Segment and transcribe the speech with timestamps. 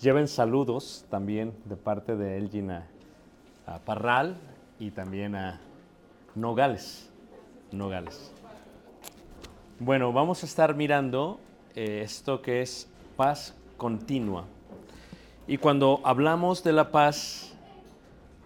[0.00, 2.86] lleven saludos también de parte de Elgin a,
[3.84, 4.36] Parral
[4.78, 5.60] y también a
[6.34, 7.08] Nogales.
[7.72, 8.32] Nogales.
[9.78, 11.38] Bueno, vamos a estar mirando
[11.74, 14.44] eh, esto que es paz continua.
[15.46, 17.54] Y cuando hablamos de la paz,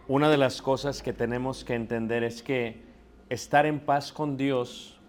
[0.09, 2.83] una de las cosas que tenemos que entender es que
[3.29, 5.01] estar en paz con Dios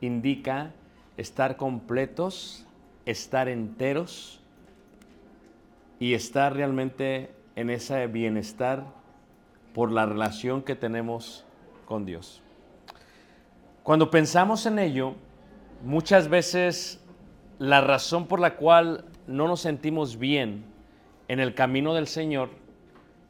[0.00, 0.72] indica
[1.16, 2.66] estar completos,
[3.06, 4.43] estar enteros
[5.98, 8.84] y estar realmente en ese bienestar
[9.74, 11.44] por la relación que tenemos
[11.86, 12.42] con Dios.
[13.82, 15.14] Cuando pensamos en ello,
[15.82, 17.04] muchas veces
[17.58, 20.64] la razón por la cual no nos sentimos bien
[21.28, 22.50] en el camino del Señor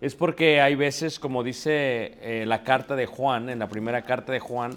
[0.01, 4.33] es porque hay veces, como dice eh, la carta de Juan, en la primera carta
[4.33, 4.73] de Juan,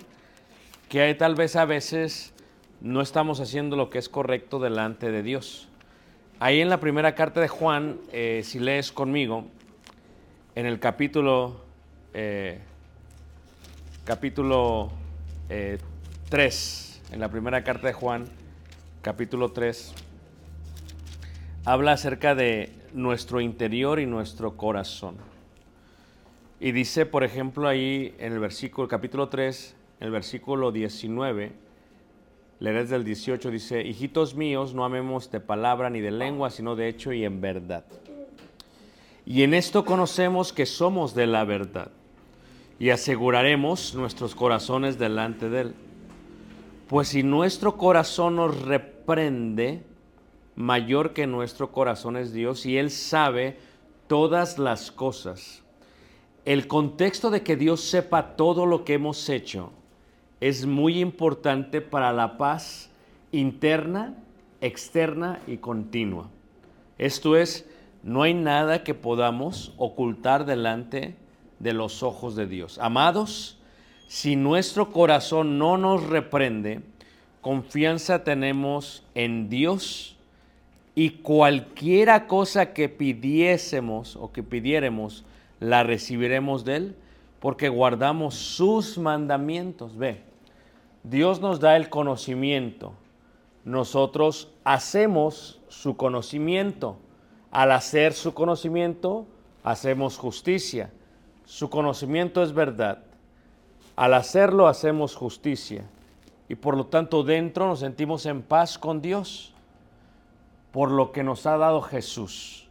[0.88, 2.34] que hay, tal vez a veces
[2.80, 5.68] no estamos haciendo lo que es correcto delante de Dios.
[6.40, 9.48] Ahí en la primera carta de Juan, eh, si lees conmigo,
[10.54, 11.62] en el capítulo,
[12.14, 12.60] eh,
[14.06, 14.92] capítulo
[16.30, 18.26] 3, en la primera carta de Juan,
[19.02, 19.96] capítulo 3,
[21.66, 25.16] habla acerca de nuestro interior y nuestro corazón.
[26.60, 31.67] Y dice, por ejemplo, ahí en el versículo, capítulo 3, el versículo 19,
[32.60, 36.88] leerás del 18, dice, hijitos míos, no amemos de palabra ni de lengua, sino de
[36.88, 37.86] hecho y en verdad.
[39.26, 41.92] Y en esto conocemos que somos de la verdad
[42.80, 45.74] y aseguraremos nuestros corazones delante de Él.
[46.88, 49.84] Pues si nuestro corazón nos reprende,
[50.56, 53.58] mayor que nuestro corazón es Dios y Él sabe
[54.08, 55.64] todas las cosas.
[56.46, 59.72] El contexto de que Dios sepa todo lo que hemos hecho
[60.42, 62.90] es muy importante para la paz
[63.32, 64.16] interna
[64.62, 66.30] externa y continua.
[66.98, 67.70] Esto es,
[68.04, 71.16] no hay nada que podamos ocultar delante
[71.60, 72.80] de los ojos de Dios.
[72.80, 73.60] Amados,
[74.08, 76.82] si nuestro corazón no nos reprende,
[77.42, 80.16] confianza tenemos en Dios
[80.96, 85.26] y cualquiera cosa que pidiésemos o que pidiéremos,
[85.60, 86.96] la recibiremos de Él,
[87.40, 89.96] porque guardamos sus mandamientos.
[89.98, 90.22] Ve,
[91.10, 92.92] Dios nos da el conocimiento,
[93.64, 96.98] nosotros hacemos su conocimiento.
[97.50, 99.26] Al hacer su conocimiento,
[99.64, 100.92] hacemos justicia.
[101.46, 103.04] Su conocimiento es verdad.
[103.96, 105.86] Al hacerlo, hacemos justicia.
[106.50, 109.54] Y por lo tanto, dentro nos sentimos en paz con Dios
[110.74, 112.68] por lo que nos ha dado Jesús.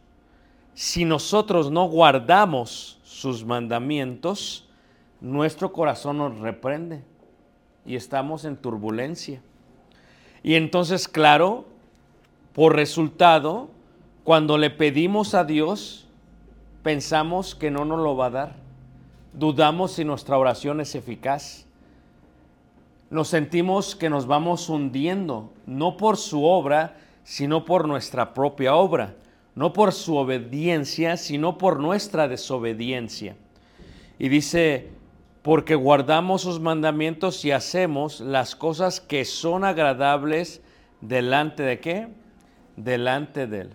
[0.75, 4.69] Si nosotros no guardamos sus mandamientos,
[5.21, 7.03] nuestro corazón nos reprende
[7.87, 9.41] y estamos en turbulencia.
[10.43, 11.65] Y entonces, claro,
[12.53, 13.69] por resultado,
[14.23, 16.07] cuando le pedimos a Dios,
[16.83, 18.55] pensamos que no nos lo va a dar.
[19.33, 21.65] Dudamos si nuestra oración es eficaz.
[23.09, 29.15] Nos sentimos que nos vamos hundiendo, no por su obra, sino por nuestra propia obra,
[29.55, 33.37] no por su obediencia, sino por nuestra desobediencia.
[34.19, 34.89] Y dice,
[35.47, 40.61] porque guardamos sus mandamientos y hacemos las cosas que son agradables
[40.99, 42.09] delante de qué?
[42.75, 43.69] Delante de Él.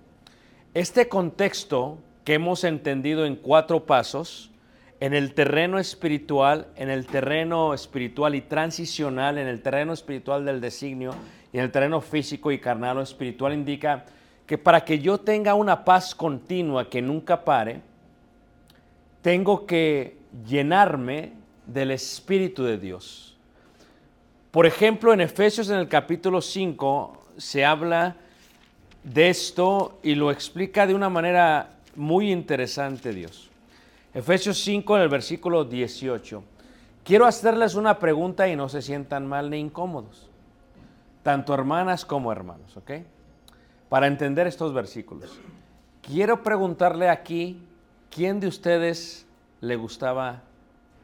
[0.75, 4.51] Este contexto que hemos entendido en cuatro pasos,
[5.01, 10.61] en el terreno espiritual, en el terreno espiritual y transicional, en el terreno espiritual del
[10.61, 11.15] designio
[11.55, 14.05] y en el terreno físico y carnal o espiritual, indica
[14.45, 17.81] que para que yo tenga una paz continua que nunca pare,
[19.23, 23.37] tengo que llenarme del Espíritu de Dios.
[24.51, 28.17] Por ejemplo, en Efesios en el capítulo 5 se habla
[29.03, 33.51] de esto y lo explica de una manera muy interesante Dios.
[34.15, 36.45] Efesios 5 en el versículo 18.
[37.05, 40.29] Quiero hacerles una pregunta y no se sientan mal ni incómodos
[41.23, 42.91] tanto hermanas como hermanos, ¿ok?
[43.89, 45.39] Para entender estos versículos.
[46.03, 47.63] Quiero preguntarle aquí,
[48.11, 49.27] ¿quién de ustedes
[49.61, 50.43] le gustaba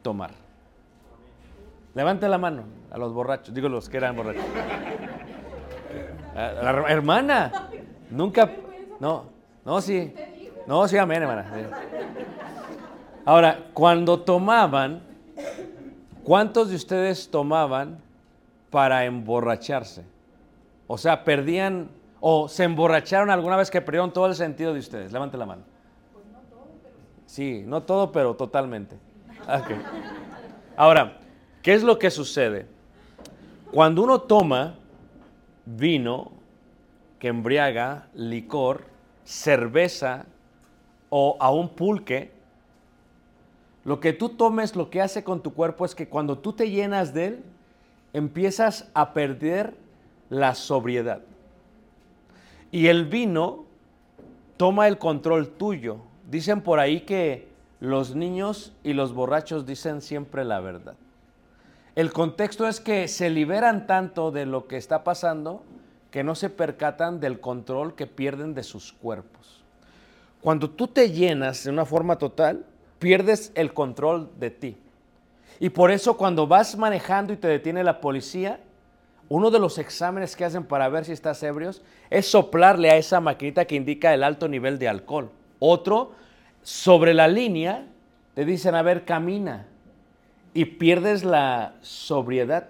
[0.01, 0.31] tomar?
[1.93, 4.43] Levante la mano a los borrachos, digo los que eran borrachos.
[6.35, 7.69] La hermana,
[8.09, 8.49] nunca,
[8.99, 9.25] no,
[9.65, 10.13] no, sí,
[10.67, 11.45] no, sí, amén, hermana.
[13.25, 15.01] Ahora, cuando tomaban,
[16.23, 17.99] ¿cuántos de ustedes tomaban
[18.69, 20.03] para emborracharse.
[20.87, 21.89] O sea, perdían
[22.19, 25.11] o se emborracharon alguna vez que perdieron todo el sentido de ustedes.
[25.11, 25.63] Levante la mano.
[27.25, 28.97] Sí, no todo, pero totalmente.
[30.75, 31.17] Ahora,
[31.61, 32.65] ¿qué es lo que sucede?
[33.71, 34.75] Cuando uno toma
[35.65, 36.31] vino
[37.19, 38.85] que embriaga, licor,
[39.23, 40.25] cerveza
[41.09, 42.31] o aún pulque,
[43.85, 46.69] lo que tú tomes, lo que hace con tu cuerpo es que cuando tú te
[46.69, 47.43] llenas de él,
[48.13, 49.73] empiezas a perder
[50.29, 51.21] la sobriedad.
[52.71, 53.65] Y el vino
[54.57, 55.97] toma el control tuyo.
[56.29, 57.47] Dicen por ahí que
[57.79, 60.95] los niños y los borrachos dicen siempre la verdad.
[61.99, 65.63] El contexto es que se liberan tanto de lo que está pasando
[66.11, 69.65] que no se percatan del control que pierden de sus cuerpos.
[70.39, 72.65] Cuando tú te llenas de una forma total,
[72.99, 74.77] pierdes el control de ti.
[75.59, 78.61] Y por eso cuando vas manejando y te detiene la policía,
[79.27, 83.19] uno de los exámenes que hacen para ver si estás ebrios es soplarle a esa
[83.19, 85.31] maquinita que indica el alto nivel de alcohol.
[85.59, 86.13] Otro,
[86.61, 87.87] sobre la línea,
[88.35, 89.65] te dicen, a ver, camina.
[90.53, 92.69] Y pierdes la sobriedad.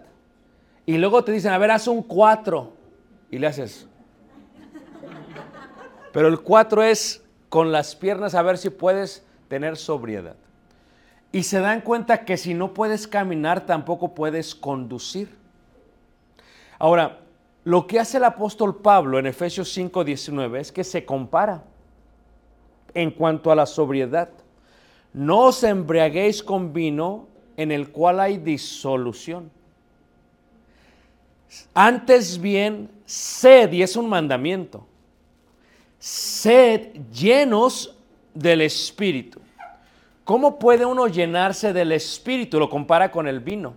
[0.86, 2.74] Y luego te dicen, a ver, haz un 4.
[3.32, 3.88] Y le haces.
[6.12, 10.36] Pero el 4 es con las piernas a ver si puedes tener sobriedad.
[11.32, 15.38] Y se dan cuenta que si no puedes caminar, tampoco puedes conducir.
[16.80, 17.20] Ahora,
[17.64, 21.64] lo que hace el apóstol Pablo en Efesios 5:19 es que se compara
[22.94, 24.30] en cuanto a la sobriedad.
[25.14, 27.28] No os embriaguéis con vino
[27.60, 29.52] en el cual hay disolución.
[31.74, 34.88] Antes bien, sed, y es un mandamiento,
[35.98, 37.98] sed llenos
[38.34, 39.42] del Espíritu.
[40.24, 42.60] ¿Cómo puede uno llenarse del Espíritu?
[42.60, 43.74] Lo compara con el vino.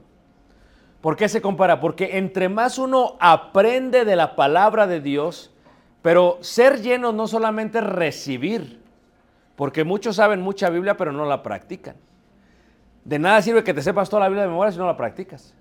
[1.00, 1.80] ¿Por qué se compara?
[1.80, 5.50] Porque entre más uno aprende de la palabra de Dios,
[6.02, 8.80] pero ser lleno no solamente recibir,
[9.56, 11.96] porque muchos saben mucha Biblia pero no la practican.
[13.04, 15.54] De nada sirve que te sepas toda la Biblia de memoria si no la practicas.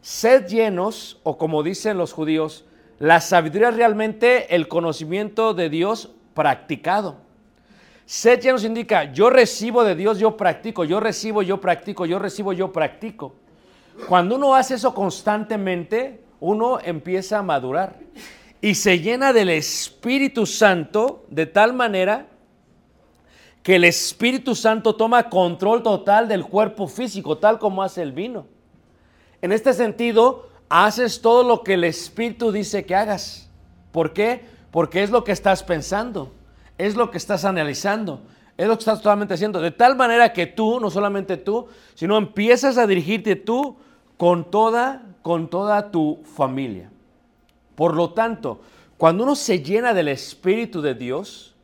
[0.00, 2.64] Sed llenos, o como dicen los judíos,
[3.00, 7.16] La sabiduría es realmente el conocimiento de Dios practicado.
[8.06, 12.18] Sed ya nos indica, yo recibo de Dios, yo practico, yo recibo, yo practico, yo
[12.18, 13.34] recibo, yo practico.
[14.08, 17.96] Cuando uno hace eso constantemente, uno empieza a madurar
[18.60, 22.27] y se llena del Espíritu Santo de tal manera
[23.68, 28.46] que el Espíritu Santo toma control total del cuerpo físico, tal como hace el vino.
[29.42, 33.50] En este sentido, haces todo lo que el Espíritu dice que hagas.
[33.92, 34.42] ¿Por qué?
[34.70, 36.32] Porque es lo que estás pensando,
[36.78, 38.22] es lo que estás analizando,
[38.56, 39.60] es lo que estás totalmente haciendo.
[39.60, 43.76] De tal manera que tú, no solamente tú, sino empiezas a dirigirte tú
[44.16, 46.90] con toda, con toda tu familia.
[47.74, 48.62] Por lo tanto,
[48.96, 51.54] cuando uno se llena del Espíritu de Dios,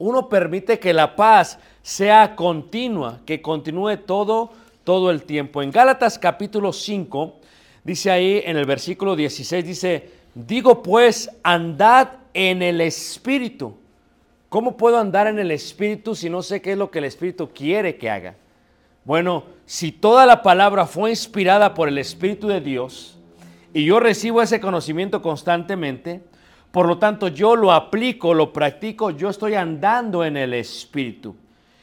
[0.00, 4.50] uno permite que la paz sea continua, que continúe todo,
[4.82, 5.62] todo el tiempo.
[5.62, 7.34] En Gálatas capítulo 5,
[7.84, 13.74] dice ahí en el versículo 16, dice, digo pues, andad en el Espíritu.
[14.48, 17.50] ¿Cómo puedo andar en el Espíritu si no sé qué es lo que el Espíritu
[17.50, 18.34] quiere que haga?
[19.04, 23.18] Bueno, si toda la palabra fue inspirada por el Espíritu de Dios
[23.74, 26.22] y yo recibo ese conocimiento constantemente,
[26.72, 31.34] por lo tanto yo lo aplico, lo practico, yo estoy andando en el Espíritu.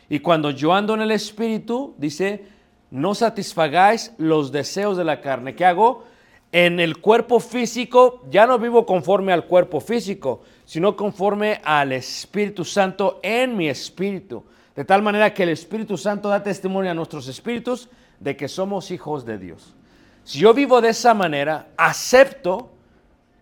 [0.09, 2.45] Y cuando yo ando en el Espíritu, dice,
[2.91, 5.55] no satisfagáis los deseos de la carne.
[5.55, 6.05] ¿Qué hago?
[6.53, 12.63] En el cuerpo físico, ya no vivo conforme al cuerpo físico, sino conforme al Espíritu
[12.63, 14.43] Santo en mi espíritu.
[14.73, 17.89] De tal manera que el Espíritu Santo da testimonio a nuestros espíritus
[18.19, 19.75] de que somos hijos de Dios.
[20.23, 22.69] Si yo vivo de esa manera, acepto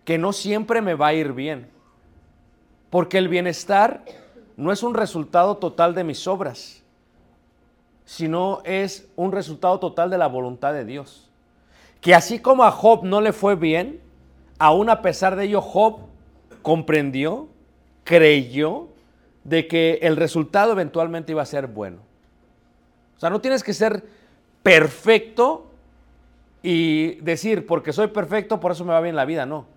[0.06, 1.68] que no siempre me va a ir bien.
[2.88, 4.04] Porque el bienestar
[4.56, 6.84] no es un resultado total de mis obras,
[8.04, 11.28] sino es un resultado total de la voluntad de Dios.
[12.00, 14.00] Que así como a Job no le fue bien,
[14.60, 15.98] aún a pesar de ello Job
[16.62, 17.48] comprendió,
[18.04, 18.86] creyó
[19.42, 21.98] de que el resultado eventualmente iba a ser bueno.
[23.16, 24.04] O sea, no tienes que ser
[24.62, 25.66] perfecto
[26.62, 29.74] y decir, porque soy perfecto, por eso me va bien la vida, no.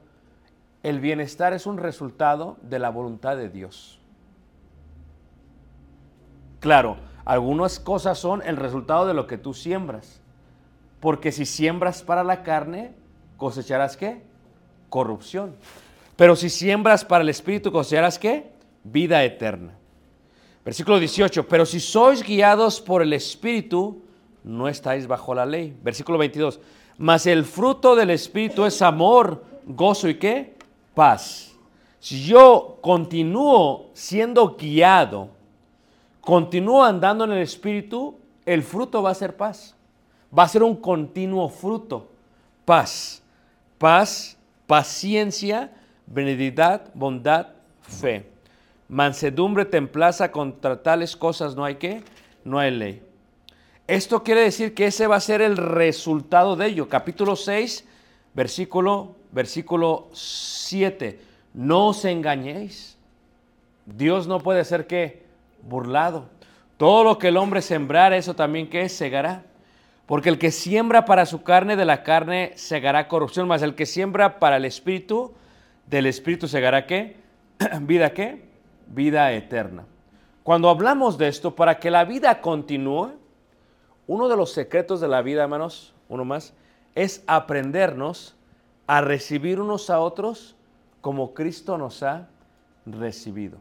[0.84, 4.00] El bienestar es un resultado de la voluntad de Dios.
[6.60, 10.22] Claro, algunas cosas son el resultado de lo que tú siembras.
[11.00, 12.94] Porque si siembras para la carne,
[13.38, 14.22] cosecharás qué?
[14.90, 15.56] Corrupción.
[16.16, 18.52] Pero si siembras para el Espíritu, cosecharás qué?
[18.84, 19.74] Vida eterna.
[20.66, 24.02] Versículo 18, pero si sois guiados por el Espíritu,
[24.44, 25.78] no estáis bajo la ley.
[25.82, 26.60] Versículo 22,
[26.98, 30.59] mas el fruto del Espíritu es amor, gozo y qué?
[30.94, 31.56] Paz.
[32.00, 35.30] Si yo continúo siendo guiado,
[36.22, 39.76] continúo andando en el Espíritu, el fruto va a ser paz.
[40.36, 42.10] Va a ser un continuo fruto.
[42.66, 43.22] Paz.
[43.78, 45.72] Paz, paciencia,
[46.06, 47.48] benignidad, bondad,
[47.82, 48.30] fe.
[48.88, 52.04] Mansedumbre, templaza, contra tales cosas no hay qué,
[52.44, 53.04] no hay ley.
[53.88, 56.88] Esto quiere decir que ese va a ser el resultado de ello.
[56.90, 57.88] Capítulo 6,
[58.34, 61.20] versículo, versículo 7.
[61.54, 62.98] No os engañéis.
[63.86, 65.24] Dios no puede ser que
[65.64, 66.26] burlado.
[66.78, 69.44] Todo lo que el hombre sembrar, eso también que segará.
[70.06, 73.86] Porque el que siembra para su carne, de la carne segará corrupción, más el que
[73.86, 75.34] siembra para el espíritu,
[75.86, 77.18] del espíritu segará qué?
[77.82, 78.42] ¿Vida qué?
[78.88, 79.86] Vida eterna.
[80.44, 83.12] Cuando hablamos de esto, para que la vida continúe,
[84.08, 86.54] uno de los secretos de la vida, hermanos, uno más,
[86.96, 88.36] es aprendernos
[88.90, 90.56] a recibir unos a otros
[91.00, 92.28] como Cristo nos ha
[92.88, 93.60] recibido.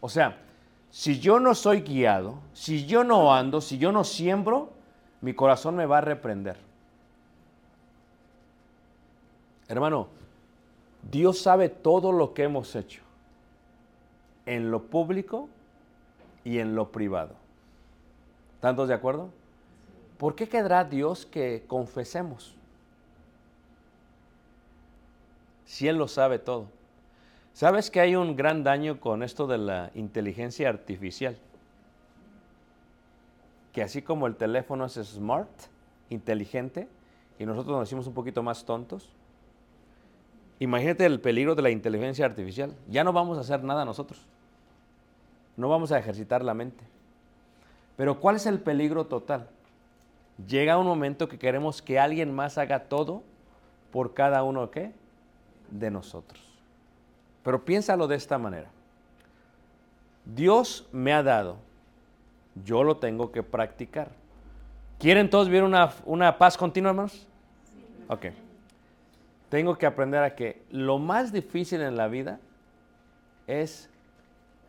[0.00, 0.38] O sea,
[0.88, 4.70] si yo no soy guiado, si yo no ando, si yo no siembro,
[5.20, 6.58] mi corazón me va a reprender.
[9.66, 10.06] Hermano,
[11.10, 13.02] Dios sabe todo lo que hemos hecho,
[14.46, 15.48] en lo público
[16.44, 17.34] y en lo privado.
[18.60, 19.30] ¿Tantos de acuerdo?
[20.18, 22.54] ¿Por qué quedará Dios que confesemos?
[25.68, 26.64] Si Él lo sabe todo.
[27.52, 31.36] ¿Sabes que hay un gran daño con esto de la inteligencia artificial?
[33.74, 35.50] Que así como el teléfono es smart,
[36.08, 36.88] inteligente,
[37.38, 39.10] y nosotros nos hicimos un poquito más tontos,
[40.58, 42.74] imagínate el peligro de la inteligencia artificial.
[42.88, 44.26] Ya no vamos a hacer nada nosotros.
[45.58, 46.82] No vamos a ejercitar la mente.
[47.98, 49.50] Pero ¿cuál es el peligro total?
[50.46, 53.22] Llega un momento que queremos que alguien más haga todo
[53.92, 54.94] por cada uno ¿qué?
[55.70, 56.40] De nosotros.
[57.42, 58.68] Pero piénsalo de esta manera.
[60.24, 61.56] Dios me ha dado,
[62.64, 64.10] yo lo tengo que practicar.
[64.98, 67.26] ¿Quieren todos vivir una, una paz continua, hermanos?
[68.08, 68.26] Ok.
[69.50, 72.40] tengo que aprender a que lo más difícil en la vida
[73.46, 73.88] es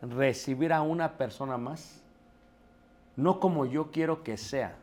[0.01, 2.01] recibir a una persona más,
[3.15, 4.75] no como yo quiero que sea,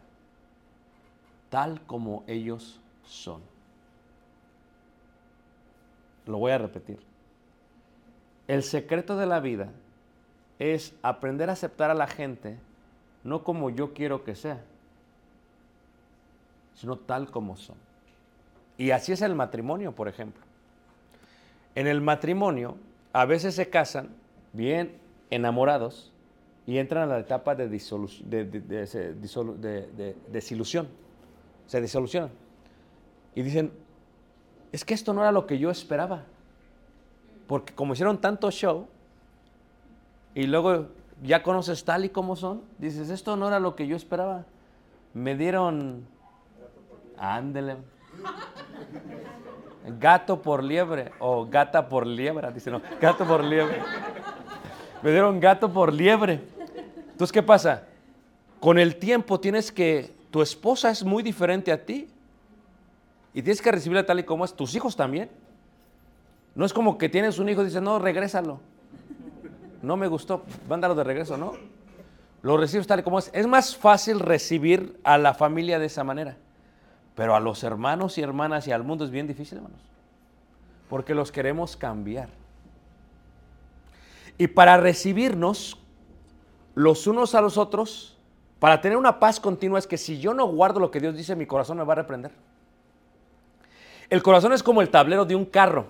[1.49, 3.41] tal como ellos son.
[6.27, 6.99] Lo voy a repetir.
[8.49, 9.71] El secreto de la vida
[10.59, 12.59] es aprender a aceptar a la gente
[13.25, 14.63] no como yo quiero que sea,
[16.75, 17.77] sino tal como son.
[18.79, 20.43] Y así es el matrimonio, por ejemplo.
[21.75, 22.77] En el matrimonio,
[23.13, 24.11] a veces se casan
[24.53, 24.97] bien
[25.31, 26.13] enamorados
[26.67, 27.69] y entran a la etapa de,
[30.31, 30.89] desilusión.
[31.67, 32.31] Se disolucionan.
[33.35, 33.73] Y dicen,
[34.77, 36.25] es que esto no era lo que yo esperaba.
[37.47, 38.89] Porque como hicieron tanto show,
[40.35, 40.89] y luego
[41.23, 44.45] ya conoces tal y como son, dices, esto no era lo que yo esperaba.
[45.15, 46.07] Me dieron...
[47.17, 47.79] Ándele.
[49.99, 53.81] Gato por liebre o gata por liebre, dice no, gato por liebre.
[55.03, 56.43] Me dieron gato por liebre.
[57.13, 57.85] Entonces, ¿qué pasa?
[58.61, 62.11] Con el tiempo tienes que, tu esposa es muy diferente a ti.
[63.37, 64.55] Y tienes que recibirla tal y como es.
[64.55, 65.29] Tus hijos también.
[66.55, 68.61] No es como que tienes un hijo y dices, no, regrésalo.
[69.83, 71.53] No me gustó, mándalo de regreso, ¿no?
[72.41, 73.31] Lo recibes tal y como es.
[73.35, 76.39] Es más fácil recibir a la familia de esa manera.
[77.15, 79.81] Pero a los hermanos y hermanas y al mundo es bien difícil, hermanos.
[80.89, 82.31] Porque los queremos cambiar.
[84.39, 85.79] Y para recibirnos
[86.75, 88.17] los unos a los otros,
[88.61, 91.37] para tener una paz continua, es que si yo no guardo lo que Dios dice,
[91.37, 92.33] mi corazón me va a reprender.
[94.11, 95.89] El corazón es como el tablero de un carro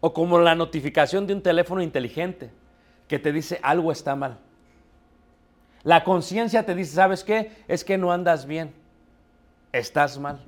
[0.00, 2.50] o como la notificación de un teléfono inteligente
[3.08, 4.38] que te dice algo está mal.
[5.82, 7.52] La conciencia te dice, ¿sabes qué?
[7.66, 8.72] Es que no andas bien.
[9.72, 10.40] Estás mal.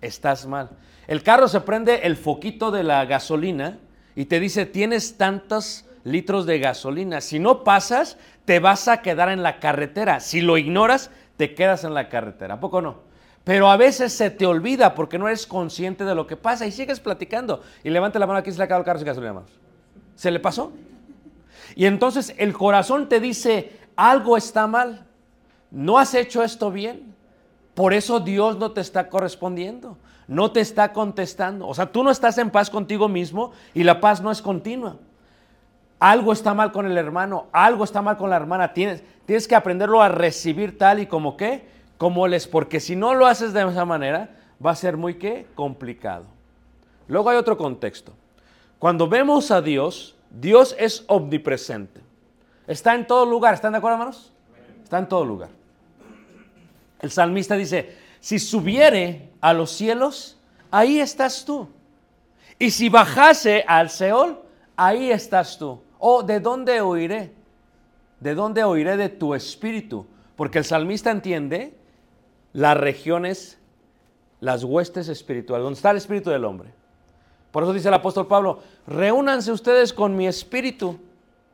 [0.00, 0.70] Estás mal.
[1.06, 3.78] El carro se prende el foquito de la gasolina
[4.16, 7.20] y te dice, tienes tantos litros de gasolina.
[7.20, 10.20] Si no pasas, te vas a quedar en la carretera.
[10.20, 12.54] Si lo ignoras, te quedas en la carretera.
[12.54, 13.07] ¿A poco no?
[13.48, 16.70] Pero a veces se te olvida porque no eres consciente de lo que pasa y
[16.70, 17.62] sigues platicando.
[17.82, 19.46] Y levanta la mano aquí, se le acabó el carro sin gasolina más.
[20.16, 20.70] ¿Se le pasó?
[21.74, 25.06] Y entonces el corazón te dice, algo está mal.
[25.70, 27.14] No has hecho esto bien.
[27.72, 29.96] Por eso Dios no te está correspondiendo.
[30.26, 31.68] No te está contestando.
[31.68, 34.96] O sea, tú no estás en paz contigo mismo y la paz no es continua.
[35.98, 38.74] Algo está mal con el hermano, algo está mal con la hermana.
[38.74, 42.46] Tienes, tienes que aprenderlo a recibir tal y como qué, como él es.
[42.46, 44.30] Porque si no lo haces de esa manera,
[44.64, 46.24] va a ser muy qué, complicado.
[47.08, 48.12] Luego hay otro contexto.
[48.78, 52.00] Cuando vemos a Dios, Dios es omnipresente.
[52.66, 53.54] Está en todo lugar.
[53.54, 54.32] ¿Están de acuerdo, hermanos?
[54.82, 55.50] Está en todo lugar.
[57.00, 60.38] El salmista dice, si subiere a los cielos,
[60.70, 61.68] ahí estás tú.
[62.58, 64.40] Y si bajase al Seol,
[64.76, 65.80] ahí estás tú.
[65.98, 67.32] ¿O de dónde oiré?
[68.20, 70.06] ¿De dónde oiré de tu espíritu?
[70.36, 71.77] Porque el salmista entiende
[72.52, 73.58] las regiones,
[74.40, 76.70] las huestes espirituales, donde está el espíritu del hombre.
[77.50, 80.98] Por eso dice el apóstol Pablo, reúnanse ustedes con mi espíritu,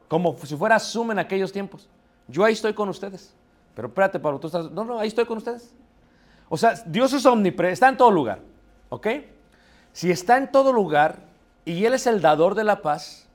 [0.08, 1.88] como si fuera Zoom en aquellos tiempos.
[2.28, 3.34] Yo ahí estoy con ustedes.
[3.74, 4.70] Pero espérate, Pablo, tú estás...
[4.70, 5.72] No, no, ahí estoy con ustedes.
[6.48, 8.40] O sea, Dios es omnipresente, está en todo lugar.
[8.88, 9.08] ¿Ok?
[9.92, 11.18] Si está en todo lugar
[11.64, 13.28] y Él es el dador de la paz,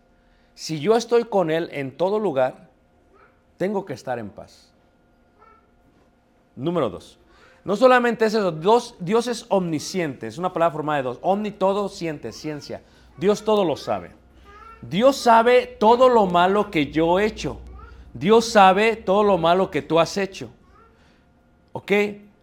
[0.56, 2.70] si yo estoy con Él en todo lugar,
[3.58, 4.72] tengo que estar en paz.
[6.56, 7.19] Número dos.
[7.70, 11.20] No solamente es eso, Dios, Dios es omnisciente, es una palabra formada de dos.
[11.22, 12.82] Omni todo siente, ciencia.
[13.16, 14.10] Dios todo lo sabe.
[14.82, 17.60] Dios sabe todo lo malo que yo he hecho.
[18.12, 20.50] Dios sabe todo lo malo que tú has hecho.
[21.72, 21.92] ¿Ok?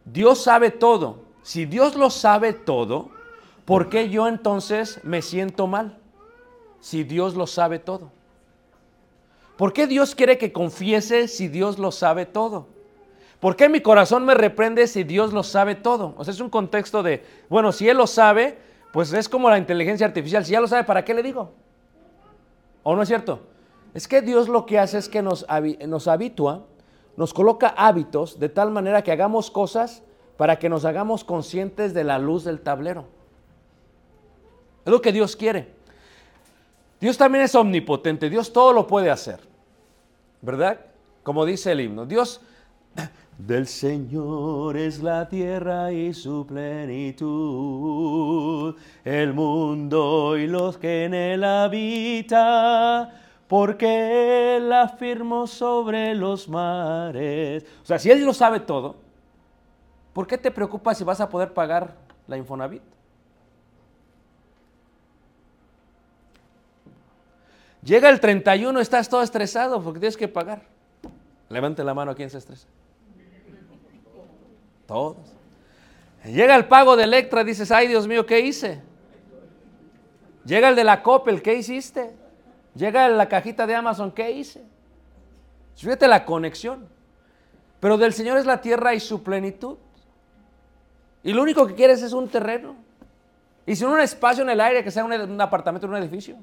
[0.04, 1.24] Dios sabe todo.
[1.42, 3.10] Si Dios lo sabe todo,
[3.64, 5.98] ¿por qué yo entonces me siento mal?
[6.78, 8.12] Si Dios lo sabe todo.
[9.56, 12.75] ¿Por qué Dios quiere que confiese si Dios lo sabe todo?
[13.40, 16.14] ¿Por qué mi corazón me reprende si Dios lo sabe todo?
[16.16, 18.58] O sea, es un contexto de, bueno, si Él lo sabe,
[18.92, 20.44] pues es como la inteligencia artificial.
[20.44, 21.52] Si ya lo sabe, ¿para qué le digo?
[22.82, 23.40] ¿O no es cierto?
[23.92, 25.46] Es que Dios lo que hace es que nos,
[25.86, 26.64] nos habitúa,
[27.16, 30.02] nos coloca hábitos de tal manera que hagamos cosas
[30.36, 33.06] para que nos hagamos conscientes de la luz del tablero.
[34.84, 35.74] Es lo que Dios quiere.
[37.00, 39.40] Dios también es omnipotente, Dios todo lo puede hacer,
[40.40, 40.80] ¿verdad?
[41.22, 42.40] Como dice el himno, Dios
[43.38, 47.26] del Señor es la tierra y su plenitud,
[49.04, 53.10] el mundo y los que en él habitan,
[53.46, 57.66] porque él afirmó sobre los mares.
[57.82, 58.96] O sea, si él lo sabe todo,
[60.14, 61.94] ¿por qué te preocupas si vas a poder pagar
[62.26, 62.82] la Infonavit?
[67.82, 70.62] Llega el 31, estás todo estresado porque tienes que pagar.
[71.50, 72.66] Levante la mano a quien se estresa.
[74.86, 75.16] Todos.
[76.24, 78.82] Llega el pago de Electra, dices, ay Dios mío, ¿qué hice?
[80.44, 82.14] Llega el de la Coppel, ¿qué hiciste?
[82.74, 84.62] Llega la cajita de Amazon, ¿qué hice?
[85.76, 86.88] Fíjate la conexión.
[87.80, 89.76] Pero del Señor es la tierra y su plenitud.
[91.22, 92.76] Y lo único que quieres es un terreno.
[93.66, 96.36] Y sin un espacio en el aire que sea un, un apartamento, un edificio.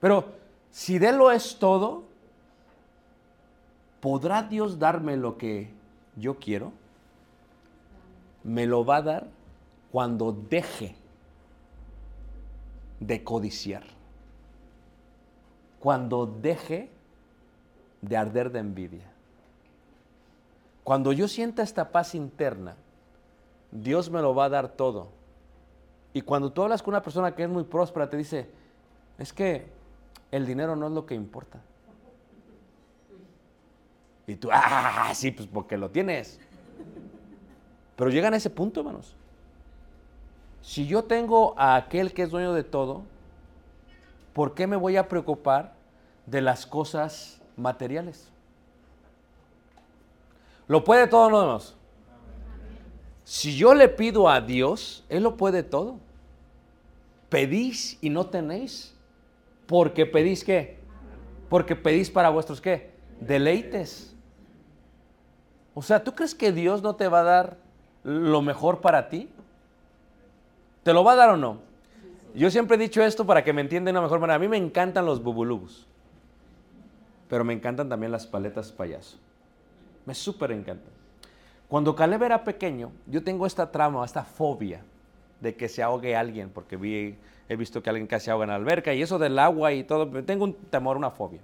[0.00, 0.32] Pero
[0.70, 2.04] si de lo es todo,
[4.00, 5.70] ¿podrá Dios darme lo que
[6.16, 6.72] yo quiero?
[8.44, 9.26] Me lo va a dar
[9.92, 10.94] cuando deje
[13.00, 13.84] de codiciar.
[15.80, 16.90] Cuando deje
[18.00, 19.10] de arder de envidia.
[20.84, 22.76] Cuando yo sienta esta paz interna,
[23.70, 25.08] Dios me lo va a dar todo.
[26.12, 28.48] Y cuando tú hablas con una persona que es muy próspera, te dice,
[29.18, 29.66] es que
[30.30, 31.60] el dinero no es lo que importa.
[34.26, 36.40] Y tú, ah, sí, pues porque lo tienes.
[37.98, 39.12] Pero llegan a ese punto, hermanos.
[40.62, 43.02] Si yo tengo a aquel que es dueño de todo,
[44.34, 45.74] ¿por qué me voy a preocupar
[46.24, 48.30] de las cosas materiales?
[50.68, 51.74] ¿Lo puede todo no demás?
[53.24, 55.98] Si yo le pido a Dios, Él lo puede todo.
[57.28, 58.94] Pedís y no tenéis.
[59.66, 60.78] Porque pedís qué?
[61.48, 62.92] Porque pedís para vuestros qué?
[63.18, 64.14] Deleites.
[65.74, 67.67] O sea, ¿tú crees que Dios no te va a dar
[68.08, 69.28] lo mejor para ti?
[70.82, 71.58] ¿Te lo va a dar o no?
[72.34, 74.36] Yo siempre he dicho esto para que me entiendan de una mejor manera.
[74.36, 75.86] A mí me encantan los bubulubus.
[77.28, 79.18] Pero me encantan también las paletas payaso.
[80.06, 80.92] Me súper encantan.
[81.68, 84.82] Cuando Caleb era pequeño, yo tengo esta trama, esta fobia
[85.40, 87.18] de que se ahogue alguien, porque vi,
[87.48, 90.08] he visto que alguien casi ahoga en la alberca y eso del agua y todo,
[90.24, 91.40] tengo un temor, una fobia.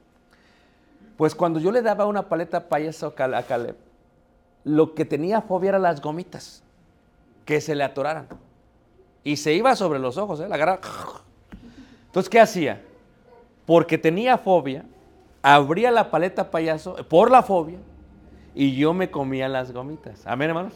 [1.19, 3.77] Pues cuando yo le daba una paleta payaso a Caleb,
[4.65, 6.63] lo que tenía fobia eran las gomitas,
[7.45, 8.27] que se le atoraran.
[9.23, 10.49] Y se iba sobre los ojos, ¿eh?
[10.49, 10.81] la agarraba.
[12.07, 12.83] Entonces, ¿qué hacía?
[13.67, 14.85] Porque tenía fobia,
[15.43, 17.79] abría la paleta payaso por la fobia
[18.55, 20.27] y yo me comía las gomitas.
[20.27, 20.73] Amén, hermanos.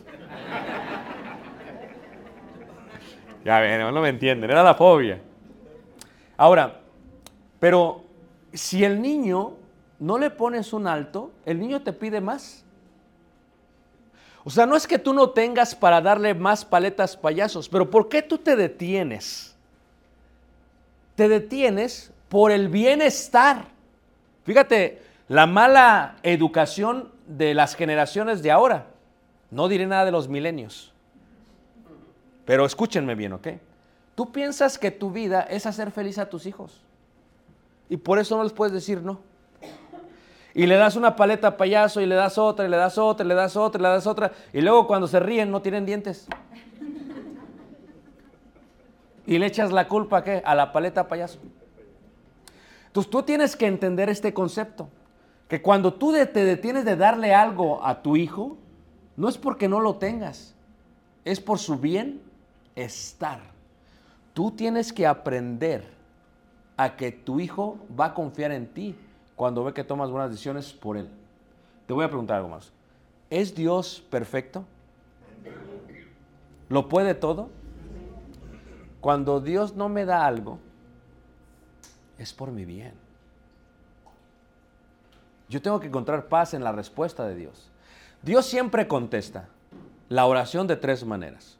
[3.45, 5.21] ya ven, no me entienden, era la fobia.
[6.37, 6.81] Ahora,
[7.61, 8.05] pero
[8.53, 9.55] si el niño
[9.99, 12.65] no le pones un alto, el niño te pide más.
[14.45, 18.09] O sea, no es que tú no tengas para darle más paletas payasos, pero ¿por
[18.09, 19.55] qué tú te detienes?
[21.17, 23.67] Te detienes por el bienestar.
[24.45, 28.87] Fíjate, la mala educación de las generaciones de ahora.
[29.51, 30.93] No diré nada de los milenios.
[32.45, 33.49] Pero escúchenme bien, ¿ok?
[34.15, 36.81] Tú piensas que tu vida es hacer feliz a tus hijos.
[37.89, 39.21] Y por eso no les puedes decir no.
[40.59, 43.29] Y le das una paleta payaso y le das otra y le das otra y
[43.29, 44.33] le das otra y le das otra.
[44.53, 46.27] Y luego cuando se ríen no tienen dientes.
[49.25, 50.43] Y le echas la culpa ¿a qué?
[50.45, 51.39] A la paleta payaso.
[52.89, 54.89] Entonces tú tienes que entender este concepto.
[55.47, 58.57] Que cuando tú te detienes de darle algo a tu hijo,
[59.15, 60.57] no es porque no lo tengas,
[61.25, 63.43] es por su bienestar.
[64.35, 65.85] Tú tienes que aprender
[66.77, 68.97] a que tu hijo va a confiar en ti
[69.39, 71.09] cuando ve que tomas buenas decisiones por él.
[71.87, 72.73] Te voy a preguntar algo más.
[73.31, 74.65] ¿Es Dios perfecto?
[76.69, 77.49] ¿Lo puede todo?
[79.01, 80.59] Cuando Dios no me da algo,
[82.19, 82.95] es por mi bien.
[85.49, 87.71] Yo tengo que encontrar paz en la respuesta de Dios.
[88.23, 89.49] Dios siempre contesta
[90.09, 91.59] la oración de tres maneras.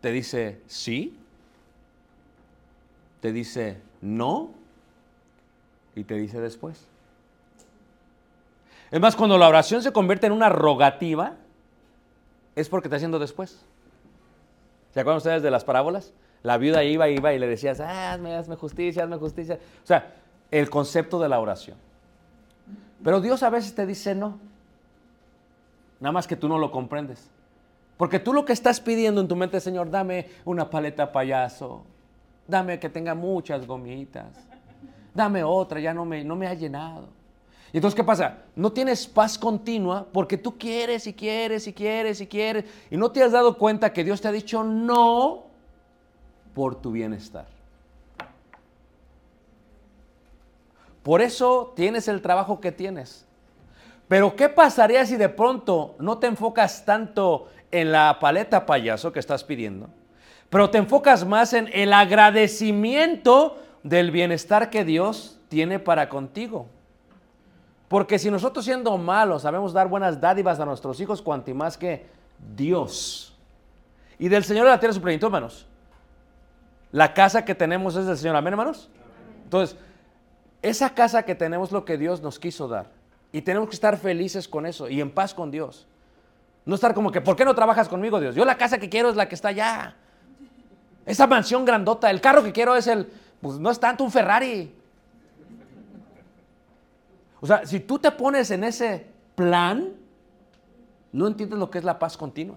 [0.00, 1.18] Te dice sí,
[3.20, 4.65] te dice no
[5.96, 6.86] y te dice después.
[8.92, 11.34] Es más, cuando la oración se convierte en una rogativa,
[12.54, 13.58] es porque está haciendo después.
[14.92, 16.12] ¿Se acuerdan ustedes de las parábolas?
[16.42, 19.58] La viuda iba, iba y le decías, ah, hazme, hazme justicia, hazme justicia.
[19.82, 20.14] O sea,
[20.50, 21.76] el concepto de la oración.
[23.02, 24.38] Pero Dios a veces te dice no.
[25.98, 27.28] Nada más que tú no lo comprendes.
[27.96, 31.84] Porque tú lo que estás pidiendo en tu mente, Señor, dame una paleta payaso.
[32.46, 34.46] Dame que tenga muchas gomitas.
[35.16, 37.08] Dame otra, ya no me, no me ha llenado.
[37.72, 38.38] Y entonces, ¿qué pasa?
[38.54, 42.64] No tienes paz continua porque tú quieres y quieres y quieres y quieres.
[42.90, 45.46] Y no te has dado cuenta que Dios te ha dicho no
[46.54, 47.46] por tu bienestar.
[51.02, 53.26] Por eso tienes el trabajo que tienes.
[54.08, 59.20] Pero ¿qué pasaría si de pronto no te enfocas tanto en la paleta payaso que
[59.20, 59.88] estás pidiendo,
[60.50, 66.66] pero te enfocas más en el agradecimiento del bienestar que Dios tiene para contigo.
[67.88, 72.04] Porque si nosotros siendo malos sabemos dar buenas dádivas a nuestros hijos, cuanto más que
[72.56, 73.32] Dios.
[74.18, 75.66] Y del Señor de la tierra su plenitud, hermanos.
[76.90, 78.88] La casa que tenemos es del Señor, amén, hermanos.
[79.44, 79.76] Entonces,
[80.62, 82.86] esa casa que tenemos es lo que Dios nos quiso dar.
[83.30, 85.86] Y tenemos que estar felices con eso y en paz con Dios.
[86.64, 88.34] No estar como que, ¿por qué no trabajas conmigo, Dios?
[88.34, 89.94] Yo la casa que quiero es la que está allá.
[91.04, 92.10] Esa mansión grandota.
[92.10, 93.08] El carro que quiero es el,
[93.46, 94.74] pues no es tanto un Ferrari.
[97.40, 99.06] O sea, si tú te pones en ese
[99.36, 99.92] plan,
[101.12, 102.56] no entiendes lo que es la paz continua.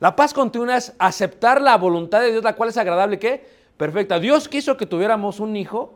[0.00, 3.48] La paz continua es aceptar la voluntad de Dios, la cual es agradable qué?
[3.76, 4.18] Perfecta.
[4.18, 5.94] Dios quiso que tuviéramos un hijo,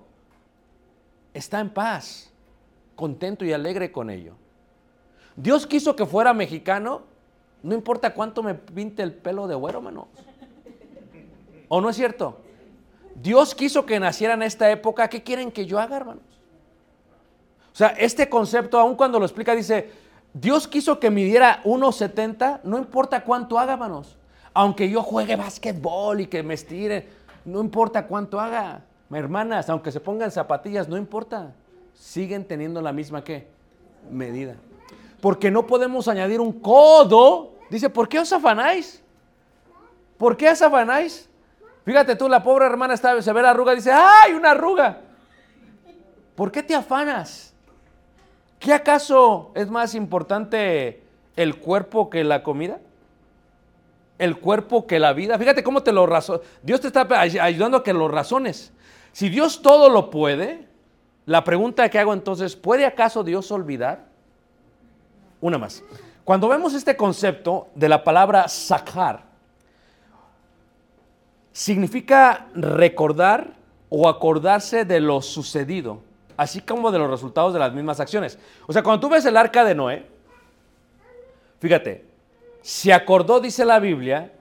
[1.35, 2.33] está en paz,
[2.95, 4.35] contento y alegre con ello.
[5.35, 7.03] Dios quiso que fuera mexicano,
[7.65, 10.07] no importa cuánto me pinte el pelo de güero, hermano.
[11.69, 12.39] ¿O no es cierto?
[13.15, 16.23] Dios quiso que naciera en esta época, ¿qué quieren que yo haga, hermanos?
[17.73, 19.91] O sea, este concepto, aun cuando lo explica, dice,
[20.35, 24.17] Dios quiso que midiera 1,70, no importa cuánto haga, hermanos.
[24.55, 27.09] Aunque yo juegue básquetbol y que me estire,
[27.45, 28.83] no importa cuánto haga.
[29.11, 31.53] Hermanas, aunque se pongan zapatillas, no importa.
[31.95, 33.47] Siguen teniendo la misma ¿qué?
[34.11, 34.57] medida.
[35.21, 37.53] Porque no podemos añadir un codo.
[37.71, 39.03] Dice, ¿por qué os afanáis?
[40.19, 41.29] ¿Por qué os afanáis?
[41.85, 45.01] Fíjate tú, la pobre hermana se ve la arruga y dice, ¡ay, una arruga!
[46.35, 47.53] ¿Por qué te afanas?
[48.59, 51.03] ¿Qué acaso es más importante
[51.35, 52.79] el cuerpo que la comida?
[54.19, 55.37] ¿El cuerpo que la vida?
[55.37, 56.41] Fíjate cómo te lo razona.
[56.63, 58.73] Dios te está ayudando a que lo razones.
[59.11, 60.69] Si Dios todo lo puede,
[61.27, 64.05] la pregunta que hago entonces, ¿puede acaso Dios olvidar?
[65.41, 65.83] Una más.
[66.25, 69.25] Cuando vemos este concepto de la palabra sacar,
[71.53, 73.55] significa recordar
[73.89, 76.01] o acordarse de lo sucedido,
[76.37, 78.39] así como de los resultados de las mismas acciones.
[78.67, 80.07] O sea, cuando tú ves el arca de Noé,
[81.61, 82.05] fíjate,
[82.63, 84.33] se acordó, dice la Biblia,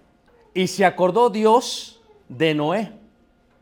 [0.53, 2.91] y se acordó Dios de Noé.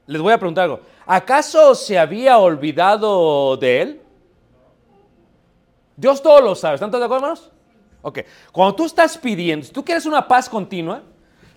[0.06, 0.82] Les voy a preguntar algo.
[1.06, 4.02] ¿Acaso se había olvidado de él?
[5.96, 6.76] Dios todo lo sabe.
[6.76, 7.52] ¿Están todos de acuerdo, hermanos?
[8.02, 8.20] Ok.
[8.52, 11.04] Cuando tú estás pidiendo, si tú quieres una paz continua,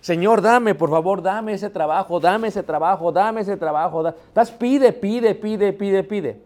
[0.03, 4.05] Señor, dame, por favor, dame ese trabajo, dame ese trabajo, dame ese trabajo.
[4.05, 6.41] Estás pide, pide, pide, pide, pide.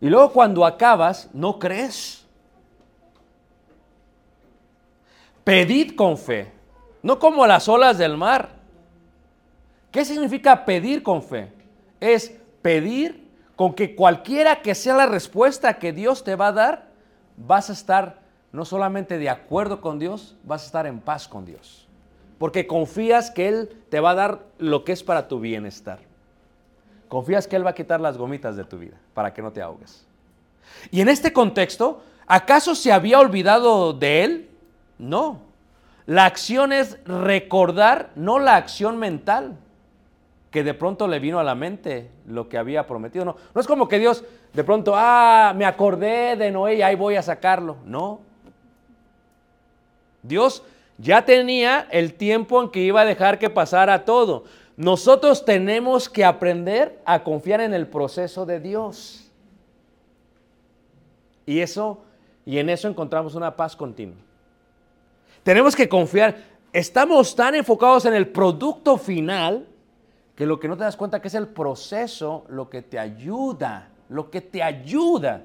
[0.00, 2.24] Y luego cuando acabas, no crees.
[5.42, 6.52] Pedid con fe,
[7.02, 8.50] no como las olas del mar.
[9.90, 11.52] ¿Qué significa pedir con fe?
[11.98, 16.86] Es pedir con que cualquiera que sea la respuesta que Dios te va a dar,
[17.36, 18.20] vas a estar
[18.52, 21.83] no solamente de acuerdo con Dios, vas a estar en paz con Dios
[22.38, 26.00] porque confías que Él te va a dar lo que es para tu bienestar.
[27.08, 29.62] Confías que Él va a quitar las gomitas de tu vida para que no te
[29.62, 30.06] ahogues.
[30.90, 34.50] Y en este contexto, ¿acaso se había olvidado de Él?
[34.98, 35.40] No.
[36.06, 39.56] La acción es recordar, no la acción mental,
[40.50, 43.24] que de pronto le vino a la mente lo que había prometido.
[43.24, 46.94] No, no es como que Dios de pronto, ah, me acordé de Noé y ahí
[46.94, 47.76] voy a sacarlo.
[47.84, 48.20] No.
[50.22, 50.62] Dios
[50.98, 54.44] ya tenía el tiempo en que iba a dejar que pasara todo.
[54.76, 59.30] Nosotros tenemos que aprender a confiar en el proceso de Dios.
[61.46, 62.02] Y eso
[62.46, 64.16] y en eso encontramos una paz continua.
[65.42, 66.36] Tenemos que confiar,
[66.72, 69.66] estamos tan enfocados en el producto final
[70.34, 73.88] que lo que no te das cuenta que es el proceso lo que te ayuda,
[74.08, 75.44] lo que te ayuda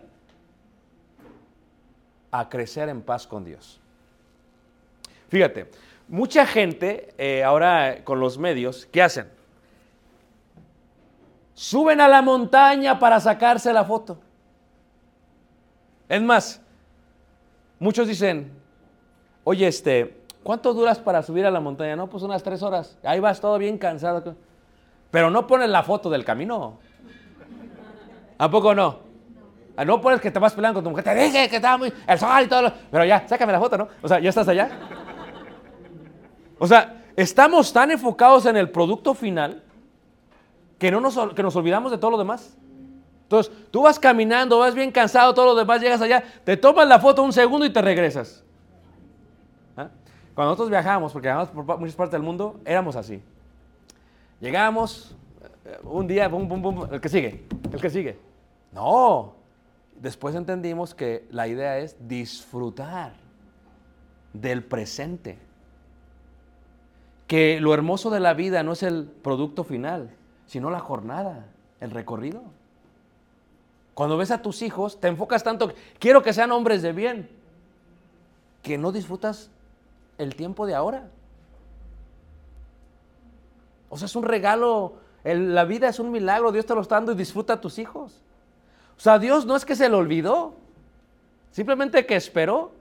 [2.32, 3.80] a crecer en paz con Dios.
[5.30, 5.70] Fíjate,
[6.08, 9.30] mucha gente eh, ahora con los medios, ¿qué hacen?
[11.54, 14.20] Suben a la montaña para sacarse la foto.
[16.08, 16.62] Es más,
[17.80, 18.52] muchos dicen,
[19.44, 21.96] oye, este, ¿cuánto duras para subir a la montaña?
[21.96, 22.98] No, pues unas tres horas.
[23.04, 24.36] Ahí vas todo bien cansado.
[25.12, 26.80] Pero no pones la foto del camino.
[28.38, 29.00] ¿A poco no?
[29.76, 31.94] Ah, no pones que te vas peleando con tu mujer, te dije que estaba muy
[32.08, 32.72] el sol y todo.
[32.92, 33.88] Pero ya, sácame la foto, ¿no?
[34.02, 34.70] O sea, ya estás allá.
[36.60, 39.64] O sea, estamos tan enfocados en el producto final
[40.78, 42.56] que, no nos, que nos olvidamos de todo lo demás.
[43.24, 47.00] Entonces, tú vas caminando, vas bien cansado, todo lo demás, llegas allá, te tomas la
[47.00, 48.44] foto un segundo y te regresas.
[49.78, 49.90] ¿Ah?
[50.34, 53.22] Cuando nosotros viajamos, porque viajamos por muchas partes del mundo, éramos así.
[54.42, 55.16] Llegamos,
[55.66, 58.20] eh, un día, bum, bum, bum, el que sigue, el que sigue.
[58.72, 59.36] No,
[59.96, 63.14] después entendimos que la idea es disfrutar
[64.34, 65.38] del presente
[67.30, 70.10] que lo hermoso de la vida no es el producto final,
[70.48, 71.46] sino la jornada.
[71.80, 72.42] el recorrido.
[73.94, 77.30] Cuando ves a tus hijos, te enfocas tanto, quiero que sean hombres de bien,
[78.64, 79.52] que no disfrutas
[80.18, 81.08] el tiempo de ahora.
[83.90, 87.12] O sea, es un regalo, la vida es un milagro, Dios te lo está dando
[87.12, 88.22] y disfruta a tus hijos.
[88.98, 90.56] O sea, Dios no es que se le olvidó,
[91.52, 92.72] simplemente que esperó.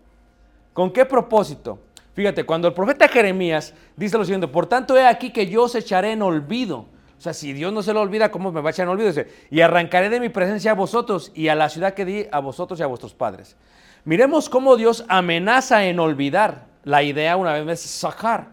[0.73, 1.79] ¿Con qué propósito?
[2.19, 5.77] Fíjate, cuando el profeta Jeremías dice lo siguiente, por tanto he aquí que yo os
[5.77, 6.79] echaré en olvido.
[7.17, 9.07] O sea, si Dios no se lo olvida, ¿cómo me va a echar en olvido?
[9.07, 12.41] Dice, y arrancaré de mi presencia a vosotros y a la ciudad que di a
[12.41, 13.57] vosotros y a vuestros padres.
[14.05, 16.67] Miremos cómo Dios amenaza en olvidar.
[16.83, 18.49] La idea una vez más sacar.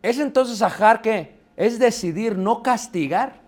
[0.00, 3.40] Es entonces sacar que es decidir no castigar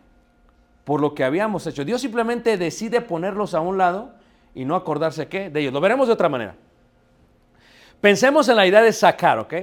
[0.82, 1.84] por lo que habíamos hecho.
[1.84, 4.10] Dios simplemente decide ponerlos a un lado
[4.56, 5.72] y no acordarse qué de ellos.
[5.72, 6.56] Lo veremos de otra manera.
[8.00, 9.54] Pensemos en la idea de sacar, ¿ok?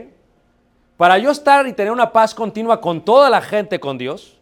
[0.98, 4.38] Para yo estar y tener una paz continua con toda la gente con Dios,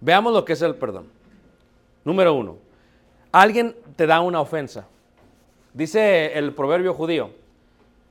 [0.00, 1.08] veamos lo que es el perdón.
[2.04, 2.56] Número uno,
[3.32, 4.86] alguien te da una ofensa.
[5.74, 7.30] Dice el proverbio judío,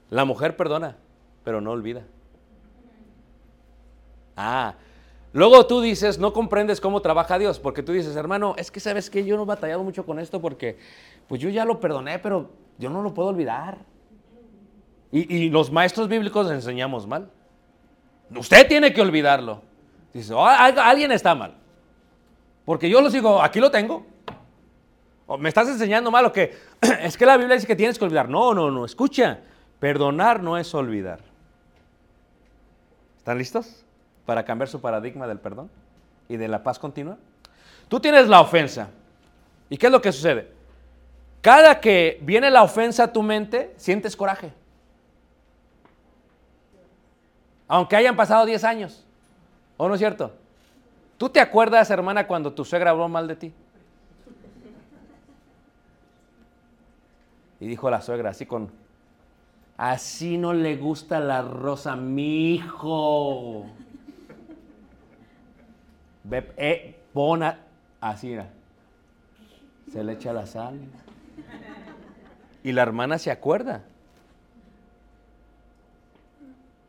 [0.09, 0.95] la mujer perdona,
[1.43, 2.03] pero no olvida.
[4.35, 4.75] Ah,
[5.33, 9.09] luego tú dices, no comprendes cómo trabaja Dios, porque tú dices, hermano, es que sabes
[9.09, 10.77] que yo no he batallado mucho con esto porque,
[11.27, 13.79] pues yo ya lo perdoné, pero yo no lo puedo olvidar.
[15.11, 17.29] Y, los maestros bíblicos enseñamos mal.
[18.35, 19.61] Usted tiene que olvidarlo.
[20.13, 21.55] Dice, "Oh, algo- alguien está mal.
[22.65, 24.05] Porque yo los digo, aquí lo tengo.
[25.25, 26.55] O me estás enseñando mal o que
[27.01, 28.27] es que la Biblia dice que tienes que olvidar.
[28.27, 29.39] No, no, no, escucha.
[29.79, 31.19] Perdonar no es olvidar.
[33.17, 33.85] ¿Están listos
[34.25, 35.69] para cambiar su paradigma del perdón
[36.27, 37.17] y de la paz continua?
[37.87, 38.89] Tú tienes la ofensa.
[39.69, 40.51] ¿Y qué es lo que sucede?
[41.41, 44.51] Cada que viene la ofensa a tu mente, sientes coraje.
[47.67, 49.03] Aunque hayan pasado 10 años.
[49.77, 50.33] ¿O no es cierto?
[51.17, 53.53] ¿Tú te acuerdas, hermana, cuando tu suegra habló mal de ti?
[57.59, 58.69] Y dijo la suegra así con,
[59.77, 63.65] así no le gusta la rosa mi hijo.
[66.23, 67.41] Ve, eh, pon
[67.99, 68.49] así, mira.
[69.91, 70.79] Se le echa la sal.
[72.63, 73.83] Y la hermana se acuerda.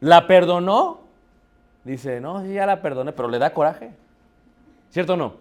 [0.01, 1.01] ¿La perdonó?
[1.85, 3.91] Dice, no, ya la perdoné, pero le da coraje.
[4.91, 5.35] ¿Cierto o no?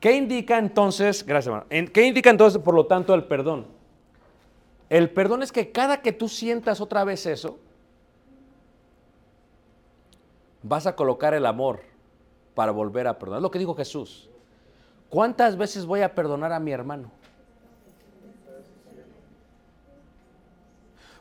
[0.00, 3.66] ¿Qué indica entonces, gracias hermano, qué indica entonces, por lo tanto, el perdón?
[4.88, 7.58] El perdón es que cada que tú sientas otra vez eso,
[10.62, 11.80] vas a colocar el amor
[12.54, 13.38] para volver a perdonar.
[13.38, 14.28] Es lo que dijo Jesús.
[15.08, 17.10] ¿Cuántas veces voy a perdonar a mi hermano?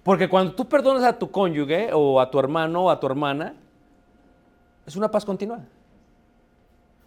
[0.05, 3.55] Porque cuando tú perdonas a tu cónyuge o a tu hermano o a tu hermana,
[4.85, 5.61] es una paz continua.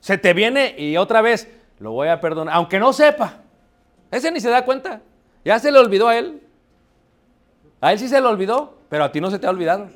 [0.00, 3.34] Se te viene y otra vez lo voy a perdonar, aunque no sepa.
[4.10, 5.00] Ese ni se da cuenta.
[5.44, 6.42] Ya se le olvidó a él.
[7.80, 9.86] A él sí se le olvidó, pero a ti no se te ha olvidado.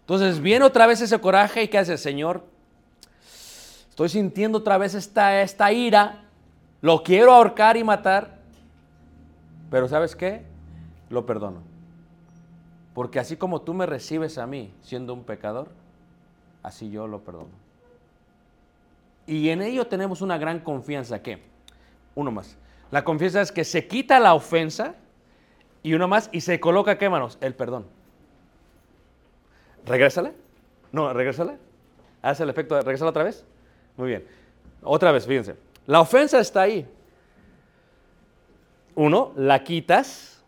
[0.00, 1.96] Entonces viene otra vez ese coraje y ¿qué hace?
[1.96, 2.44] Señor,
[3.88, 6.24] estoy sintiendo otra vez esta, esta ira,
[6.82, 8.36] lo quiero ahorcar y matar,
[9.70, 10.42] pero ¿sabes qué?
[11.08, 11.75] Lo perdono.
[12.96, 15.68] Porque así como tú me recibes a mí siendo un pecador,
[16.62, 17.50] así yo lo perdono.
[19.26, 21.42] Y en ello tenemos una gran confianza que,
[22.14, 22.56] uno más,
[22.90, 24.94] la confianza es que se quita la ofensa
[25.82, 27.36] y uno más y se coloca, ¿qué manos?
[27.42, 27.84] El perdón.
[29.84, 30.32] ¿Regrésale?
[30.90, 31.58] No, regrésale.
[32.22, 33.44] Hace el efecto de regresar otra vez.
[33.98, 34.26] Muy bien.
[34.82, 35.54] Otra vez, fíjense.
[35.86, 36.88] La ofensa está ahí.
[38.94, 40.42] Uno, la quitas.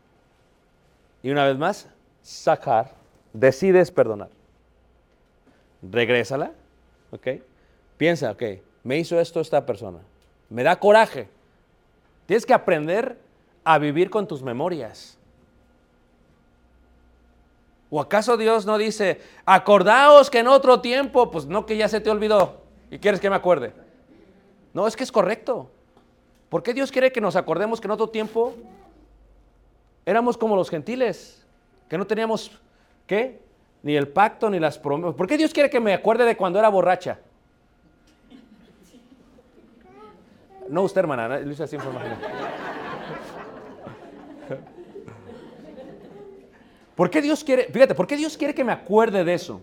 [1.23, 1.91] Y una vez más,
[2.29, 2.93] sacar.
[3.33, 4.29] Decides perdonar.
[5.83, 6.53] Regrésala.
[7.11, 7.27] ¿Ok?
[7.97, 8.43] Piensa, ok,
[8.85, 9.99] me hizo esto esta persona.
[10.51, 11.29] Me da coraje.
[12.27, 13.19] Tienes que aprender
[13.65, 15.17] a vivir con tus memorias.
[17.91, 22.01] ¿O acaso Dios no dice, acordaos que en otro tiempo, pues no que ya se
[22.01, 23.73] te olvidó y quieres que me acuerde?
[24.75, 25.71] No, es que es correcto.
[26.51, 28.55] ¿Por qué Dios quiere que nos acordemos que en otro tiempo
[30.05, 31.48] éramos como los gentiles?
[31.89, 32.51] Que no teníamos,
[33.07, 33.41] ¿qué?
[33.83, 35.15] Ni el pacto ni las promesas.
[35.15, 37.19] ¿Por qué Dios quiere que me acuerde de cuando era borracha?
[40.69, 42.19] No usted, hermana, Luisa así información.
[46.95, 49.61] ¿Por qué Dios quiere, fíjate, por qué Dios quiere que me acuerde de eso?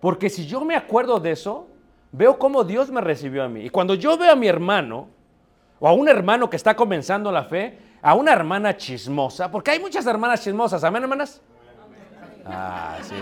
[0.00, 1.68] Porque si yo me acuerdo de eso,
[2.10, 3.66] veo cómo Dios me recibió a mí.
[3.66, 5.08] Y cuando yo veo a mi hermano,
[5.78, 9.80] o a un hermano que está comenzando la fe, a una hermana chismosa, porque hay
[9.80, 11.40] muchas hermanas chismosas, ¿amén, hermanas?
[12.46, 13.14] Ah, sí.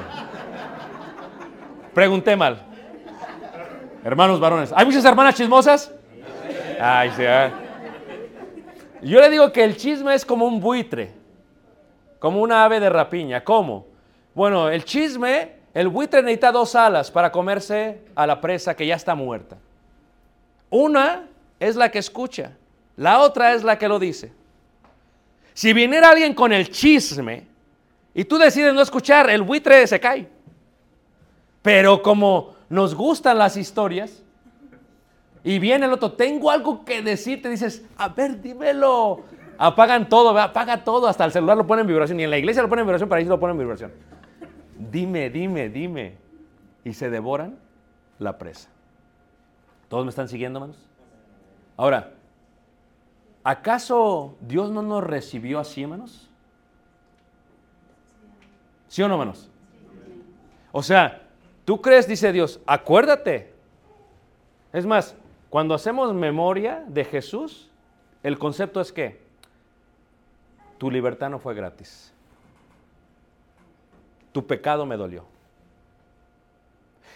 [1.94, 2.62] Pregunté mal.
[4.04, 5.92] Hermanos varones, ¿hay muchas hermanas chismosas?
[6.80, 7.50] Ay, sí, ah.
[9.02, 11.12] Yo le digo que el chisme es como un buitre,
[12.18, 13.42] como una ave de rapiña.
[13.44, 13.86] ¿Cómo?
[14.34, 18.94] Bueno, el chisme, el buitre necesita dos alas para comerse a la presa que ya
[18.94, 19.56] está muerta.
[20.70, 22.52] Una es la que escucha,
[22.96, 24.32] la otra es la que lo dice.
[25.56, 27.46] Si viniera alguien con el chisme
[28.12, 30.28] y tú decides no escuchar, el buitre se cae.
[31.62, 34.22] Pero como nos gustan las historias,
[35.42, 39.24] y viene el otro, tengo algo que decirte, dices, a ver, dímelo.
[39.56, 42.60] Apagan todo, apaga todo, hasta el celular lo ponen en vibración, y en la iglesia
[42.60, 43.92] lo ponen en vibración, para ahí lo ponen en vibración.
[44.76, 46.18] Dime, dime, dime.
[46.84, 47.56] Y se devoran
[48.18, 48.68] la presa.
[49.88, 50.86] ¿Todos me están siguiendo, hermanos?
[51.78, 52.12] Ahora,
[53.46, 56.28] ¿acaso Dios no nos recibió así, hermanos?
[58.88, 59.48] ¿Sí o no, hermanos?
[60.72, 61.22] O sea,
[61.64, 63.54] tú crees, dice Dios, acuérdate.
[64.72, 65.14] Es más,
[65.48, 67.70] cuando hacemos memoria de Jesús,
[68.24, 69.20] el concepto es que
[70.76, 72.12] tu libertad no fue gratis.
[74.32, 75.24] Tu pecado me dolió.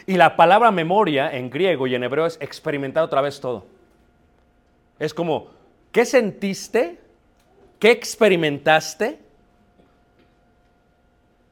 [0.07, 3.67] Y la palabra memoria en griego y en hebreo es experimentar otra vez todo.
[5.01, 5.60] Es como,
[5.93, 7.01] ¿qué sentiste?
[7.79, 9.19] ¿Qué experimentaste?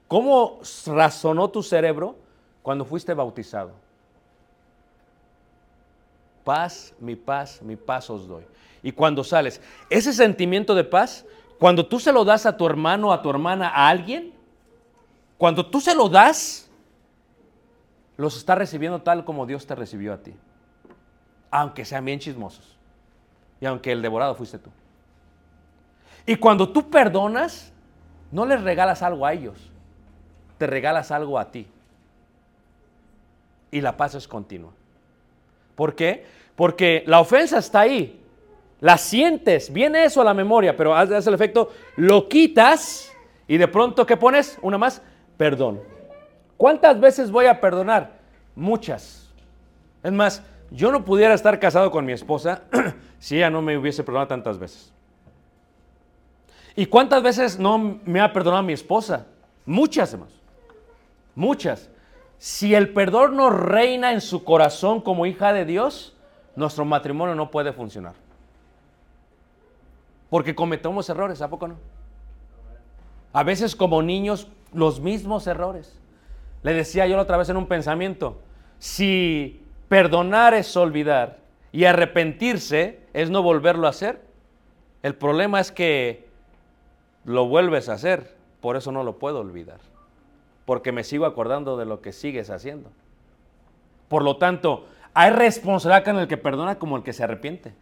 [0.06, 2.16] ¿Cómo razonó tu cerebro
[2.62, 3.72] cuando fuiste bautizado?
[6.44, 8.44] Paz, mi paz, mi paz os doy.
[8.82, 9.60] Y cuando sales,
[9.90, 11.26] ese sentimiento de paz,
[11.58, 14.32] cuando tú se lo das a tu hermano, a tu hermana, a alguien,
[15.36, 16.70] cuando tú se lo das,
[18.16, 20.34] los está recibiendo tal como Dios te recibió a ti.
[21.50, 22.77] Aunque sean bien chismosos.
[23.60, 24.70] Y aunque el devorado fuiste tú.
[26.26, 27.72] Y cuando tú perdonas,
[28.30, 29.70] no les regalas algo a ellos,
[30.58, 31.66] te regalas algo a ti.
[33.70, 34.72] Y la paz es continua.
[35.74, 36.26] ¿Por qué?
[36.56, 38.20] Porque la ofensa está ahí.
[38.80, 43.12] La sientes, viene eso a la memoria, pero hace el efecto, lo quitas
[43.48, 44.58] y de pronto, ¿qué pones?
[44.62, 45.02] Una más,
[45.36, 45.80] perdón.
[46.56, 48.18] ¿Cuántas veces voy a perdonar?
[48.54, 49.30] Muchas.
[50.02, 52.62] Es más, yo no pudiera estar casado con mi esposa
[53.18, 54.92] si ella no me hubiese perdonado tantas veces.
[56.76, 59.26] ¿Y cuántas veces no me ha perdonado mi esposa?
[59.66, 60.30] Muchas, más.
[61.34, 61.90] Muchas.
[62.38, 66.16] Si el perdón no reina en su corazón como hija de Dios,
[66.54, 68.14] nuestro matrimonio no puede funcionar.
[70.30, 71.76] Porque cometemos errores, ¿a poco no?
[73.32, 75.98] A veces como niños, los mismos errores.
[76.62, 78.40] Le decía yo la otra vez en un pensamiento,
[78.78, 81.38] si perdonar es olvidar
[81.72, 84.20] y arrepentirse es no volverlo a hacer,
[85.02, 86.28] el problema es que
[87.24, 89.80] lo vuelves a hacer, por eso no lo puedo olvidar,
[90.64, 92.90] porque me sigo acordando de lo que sigues haciendo.
[94.08, 97.74] Por lo tanto, hay responsabilidad en el que perdona como el que se arrepiente,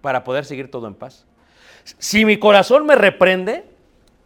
[0.00, 1.26] para poder seguir todo en paz.
[1.98, 3.64] Si mi corazón me reprende,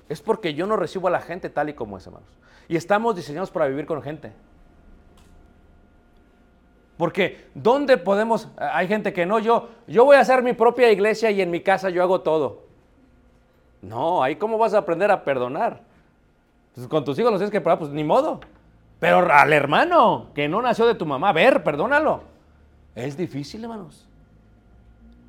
[0.09, 2.29] es porque yo no recibo a la gente tal y como es, hermanos.
[2.69, 4.33] Y estamos diseñados para vivir con gente.
[6.97, 8.49] Porque ¿dónde podemos?
[8.57, 11.61] Hay gente que no, yo, yo voy a hacer mi propia iglesia y en mi
[11.61, 12.65] casa yo hago todo.
[13.83, 15.83] No, ahí cómo vas a aprender a perdonar.
[16.75, 18.41] Pues con tus hijos los tienes que perdonar, pues ni modo.
[18.99, 22.23] Pero al hermano que no nació de tu mamá, a ver, perdónalo.
[22.95, 24.07] Es difícil, hermanos.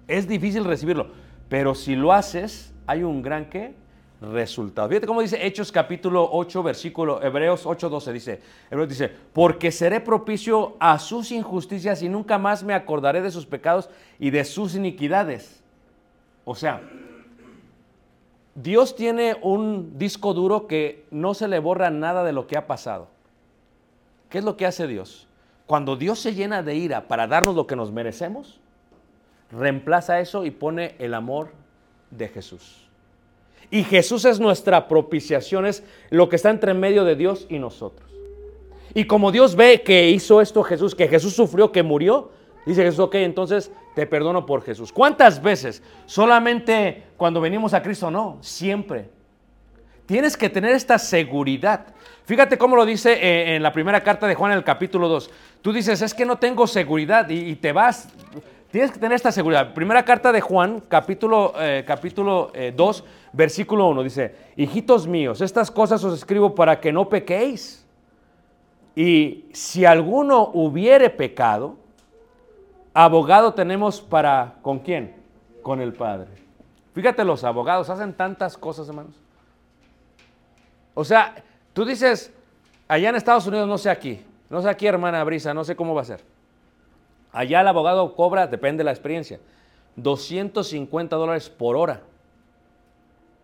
[0.07, 1.07] Es difícil recibirlo.
[1.49, 3.75] Pero si lo haces, hay un gran qué?
[4.21, 4.89] Resultado.
[4.89, 8.41] Fíjate cómo dice Hechos capítulo 8, versículo, Hebreos 8, 12, dice,
[8.71, 13.45] Hebreos dice, porque seré propicio a sus injusticias y nunca más me acordaré de sus
[13.45, 13.89] pecados
[14.19, 15.63] y de sus iniquidades.
[16.45, 16.81] O sea,
[18.55, 22.65] Dios tiene un disco duro que no se le borra nada de lo que ha
[22.65, 23.09] pasado.
[24.29, 25.27] ¿Qué es lo que hace Dios?
[25.67, 28.59] Cuando Dios se llena de ira para darnos lo que nos merecemos,
[29.51, 31.49] reemplaza eso y pone el amor
[32.09, 32.86] de Jesús.
[33.69, 38.09] Y Jesús es nuestra propiciación, es lo que está entre medio de Dios y nosotros.
[38.93, 42.31] Y como Dios ve que hizo esto Jesús, que Jesús sufrió, que murió,
[42.65, 44.91] dice Jesús, ok, entonces te perdono por Jesús.
[44.91, 45.83] ¿Cuántas veces?
[46.05, 49.09] Solamente cuando venimos a Cristo, no, siempre.
[50.05, 51.87] Tienes que tener esta seguridad.
[52.25, 55.29] Fíjate cómo lo dice eh, en la primera carta de Juan en el capítulo 2.
[55.61, 58.07] Tú dices, es que no tengo seguridad y, te vas.
[58.71, 59.73] Tienes que tener esta seguridad.
[59.73, 65.71] Primera carta de Juan, capítulo, eh, capítulo 2, eh, versículo 1, dice, hijitos míos, estas
[65.71, 67.85] cosas os escribo para que no pequéis.
[68.93, 71.75] Y si alguno hubiere pecado,
[72.93, 75.15] abogado tenemos para, ¿con quién?
[75.63, 76.27] Con el Padre.
[76.93, 79.15] Fíjate, los abogados hacen tantas cosas, hermanos.
[80.93, 81.35] O sea,
[81.71, 82.33] tú dices,
[82.87, 85.93] allá en Estados Unidos, no sé aquí, no sé aquí, hermana Brisa, no sé cómo
[85.93, 86.36] va a ser.
[87.37, 89.39] Allá el abogado cobra, depende de la experiencia.
[89.97, 92.01] 250 dólares por hora.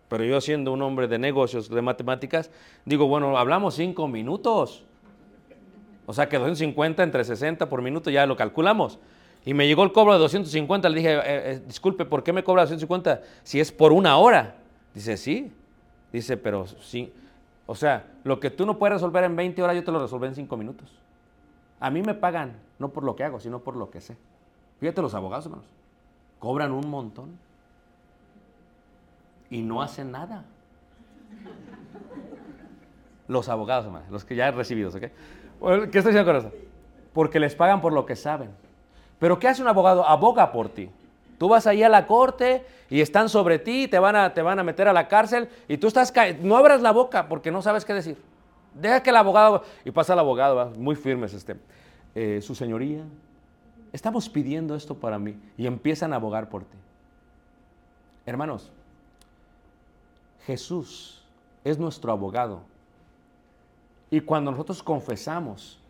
[0.08, 2.50] Pero yo siendo un hombre de negocios, de matemáticas,
[2.84, 4.82] digo, bueno, hablamos cinco minutos.
[6.06, 8.98] O sea que 250 entre 60 por minuto ya lo calculamos.
[9.44, 10.88] Y me llegó el cobro de 250.
[10.88, 14.56] Le dije, eh, eh, disculpe, ¿por qué me cobra 250 si es por una hora?
[14.92, 15.52] Dice, sí.
[16.12, 17.12] Dice, pero sí.
[17.66, 20.26] O sea, lo que tú no puedes resolver en 20 horas, yo te lo resolví
[20.26, 21.03] en 5 minutos.
[21.84, 24.16] A mí me pagan, no por lo que hago, sino por lo que sé.
[24.80, 25.66] Fíjate los abogados, hermanos.
[26.38, 27.38] Cobran un montón.
[29.50, 30.46] Y no hacen nada.
[33.28, 34.96] Los abogados, hermanos, los que ya he recibido, ¿ok?
[34.96, 35.10] ¿Qué
[35.98, 36.52] estoy diciendo con eso?
[37.12, 38.48] Porque les pagan por lo que saben.
[39.18, 40.08] Pero ¿qué hace un abogado?
[40.08, 40.88] Aboga por ti.
[41.36, 44.58] Tú vas ahí a la corte y están sobre ti, te van a, te van
[44.58, 47.84] a meter a la cárcel y tú estás, no abras la boca porque no sabes
[47.84, 48.33] qué decir.
[48.74, 51.56] Deja que el abogado, y pasa el abogado, muy firmes este,
[52.14, 53.04] eh, su señoría,
[53.92, 56.76] estamos pidiendo esto para mí y empiezan a abogar por ti.
[58.26, 58.72] Hermanos,
[60.46, 61.22] Jesús
[61.62, 62.62] es nuestro abogado
[64.10, 65.80] y cuando nosotros confesamos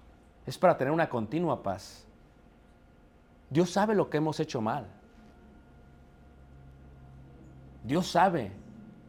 [0.47, 2.05] es para tener una continua paz.
[3.51, 4.87] Dios sabe lo que hemos hecho mal.
[7.82, 8.53] Dios sabe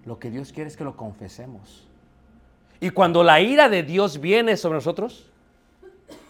[0.06, 1.85] lo que Dios quiere es que lo confesemos.
[2.80, 5.26] Y cuando la ira de Dios viene sobre nosotros,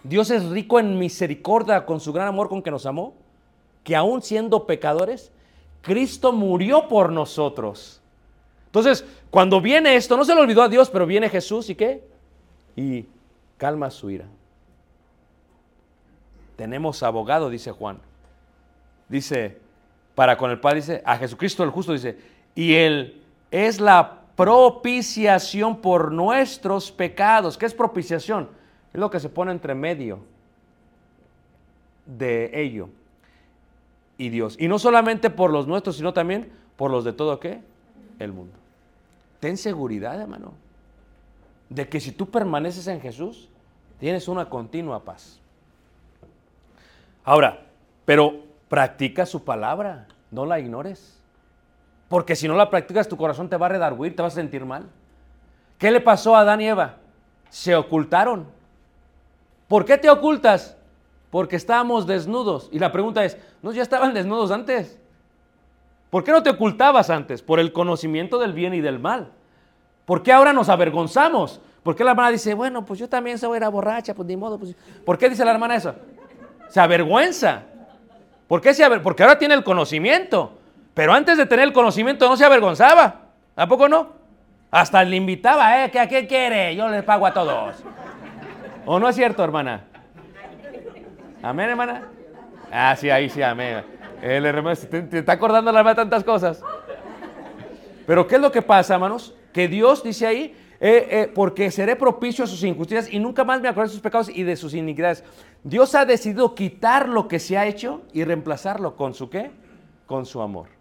[0.04, 3.16] Dios es rico en misericordia con su gran amor con que nos amó,
[3.84, 5.32] que aún siendo pecadores,
[5.82, 8.02] Cristo murió por nosotros.
[8.68, 12.04] Entonces, cuando viene esto, no se le olvidó a Dios, pero viene Jesús y qué?
[12.76, 13.06] Y
[13.58, 14.26] calma su ira.
[16.56, 18.00] Tenemos abogado, dice Juan.
[19.10, 19.58] Dice,
[20.14, 22.18] para con el Padre, dice, a Jesucristo el justo, dice,
[22.54, 23.22] y Él
[23.52, 27.58] es la propiciación por nuestros pecados.
[27.58, 28.50] ¿Qué es propiciación?
[28.94, 30.20] Es lo que se pone entre medio
[32.06, 32.90] de ello
[34.18, 34.56] y Dios.
[34.60, 37.62] Y no solamente por los nuestros, sino también por los de todo qué?
[38.20, 38.54] El mundo.
[39.40, 40.54] Ten seguridad, hermano,
[41.70, 43.50] de que si tú permaneces en Jesús,
[44.00, 45.40] tienes una continua paz.
[47.24, 47.66] Ahora,
[48.06, 51.20] pero practica su palabra, no la ignores.
[52.16, 54.64] Porque si no la practicas, tu corazón te va a redarguir, te vas a sentir
[54.64, 54.86] mal.
[55.78, 56.96] ¿Qué le pasó a Adán y Eva?
[57.50, 58.48] Se ocultaron.
[59.68, 60.78] ¿Por qué te ocultas?
[61.30, 62.70] Porque estábamos desnudos.
[62.72, 64.98] Y la pregunta es, ¿no ya estaban desnudos antes?
[66.10, 67.42] ¿Por qué no te ocultabas antes?
[67.42, 69.34] Por el conocimiento del bien y del mal.
[70.06, 71.60] ¿Por qué ahora nos avergonzamos?
[71.84, 74.58] ¿Por qué la hermana dice, bueno, pues yo también soy era borracha, pues ni modo?
[74.58, 74.74] Pues...
[75.06, 75.94] ¿Por qué dice la hermana eso?
[76.70, 77.64] Se avergüenza.
[78.48, 79.04] ¿Por qué se aver...
[79.04, 80.60] Porque ahora tiene el conocimiento.
[80.96, 83.26] Pero antes de tener el conocimiento no se avergonzaba.
[83.56, 84.14] ¿A poco no?
[84.72, 85.92] Hasta le invitaba, ¿eh?
[85.92, 86.76] ¿Qué, ¿A qué quiere?
[86.76, 87.76] Yo les pago a todos.
[88.86, 89.84] ¿O no es cierto, hermana?
[91.44, 92.08] ¿Amén, hermana?
[92.72, 93.84] Ah, sí, ahí sí, amén.
[94.22, 96.64] El hermano, te, te está acordando la hermana tantas cosas.
[98.08, 99.36] Pero ¿qué es lo que pasa, hermanos?
[99.54, 103.62] Que Dios dice ahí, eh, eh, porque seré propicio a sus injusticias y nunca más
[103.62, 105.24] me acordaré de sus pecados y de sus iniquidades.
[105.64, 109.52] Dios ha decidido quitar lo que se ha hecho y reemplazarlo con su qué?
[110.06, 110.75] Con su amor.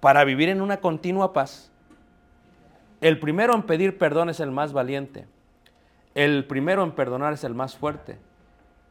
[0.00, 1.70] Para vivir en una continua paz.
[3.00, 5.26] El primero en pedir perdón es el más valiente.
[6.14, 8.18] El primero en perdonar es el más fuerte.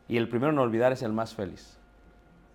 [0.07, 1.77] Y el primero en olvidar es el más feliz.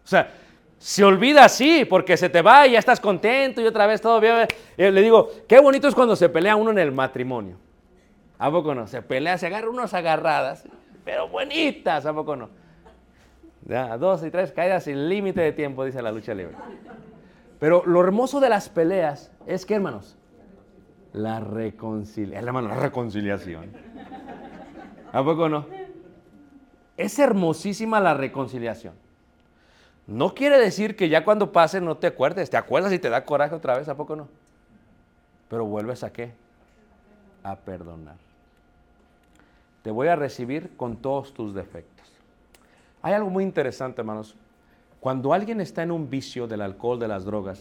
[0.05, 0.31] O sea,
[0.79, 4.19] se olvida así, porque se te va y ya estás contento y otra vez todo
[4.21, 4.47] bien.
[4.77, 7.57] Eh, Le digo, qué bonito es cuando se pelea uno en el matrimonio.
[8.39, 8.87] ¿A poco no?
[8.89, 10.65] Se pelea, se agarra unas agarradas,
[11.05, 12.49] pero bonitas, ¿a poco no?
[13.65, 16.57] Ya, dos y tres caídas sin límite de tiempo, dice la lucha libre.
[17.63, 20.17] Pero lo hermoso de las peleas es que, hermanos,
[21.13, 22.65] la reconciliación.
[22.65, 23.71] La reconciliación.
[25.13, 25.67] ¿A poco no?
[26.97, 28.95] Es hermosísima la reconciliación.
[30.09, 32.51] No quiere decir que ya cuando pase no te acuerdes.
[32.51, 34.27] Te acuerdas y te da coraje otra vez, ¿a poco no?
[35.49, 36.33] Pero vuelves a qué?
[37.45, 38.17] A perdonar.
[39.85, 42.11] Te voy a recibir con todos tus defectos.
[43.03, 44.35] Hay algo muy interesante, hermanos.
[45.03, 47.61] Cuando alguien está en un vicio del alcohol, de las drogas,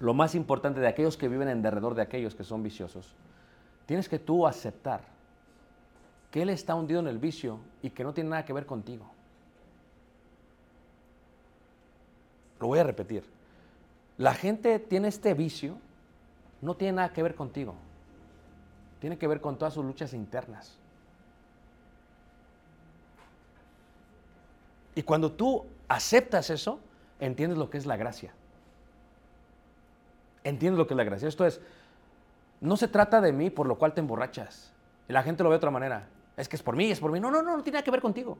[0.00, 3.14] lo más importante de aquellos que viven en derredor de aquellos que son viciosos,
[3.86, 5.00] tienes que tú aceptar
[6.30, 9.06] que él está hundido en el vicio y que no tiene nada que ver contigo.
[12.60, 13.24] Lo voy a repetir.
[14.18, 15.78] La gente tiene este vicio,
[16.60, 17.76] no tiene nada que ver contigo.
[19.00, 20.78] Tiene que ver con todas sus luchas internas.
[24.94, 26.78] Y cuando tú aceptas eso,
[27.20, 28.32] entiendes lo que es la gracia.
[30.44, 31.28] Entiendes lo que es la gracia.
[31.28, 31.60] Esto es,
[32.60, 34.72] no se trata de mí por lo cual te emborrachas.
[35.08, 36.06] Y la gente lo ve de otra manera.
[36.36, 37.20] Es que es por mí, es por mí.
[37.20, 38.36] No, no, no, no tiene nada que ver contigo.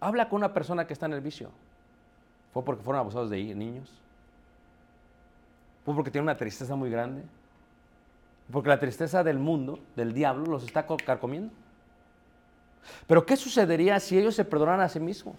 [0.00, 1.50] Habla con una persona que está en el vicio.
[2.52, 3.90] ¿Fue porque fueron abusados de niños?
[5.84, 7.22] ¿Fue porque tienen una tristeza muy grande?
[8.50, 11.52] Porque la tristeza del mundo, del diablo, los está co- carcomiendo.
[13.06, 15.36] Pero ¿qué sucedería si ellos se perdonaran a sí mismos?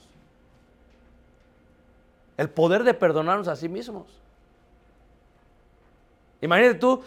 [2.37, 4.07] El poder de perdonarnos a sí mismos.
[6.41, 7.01] Imagínate tú,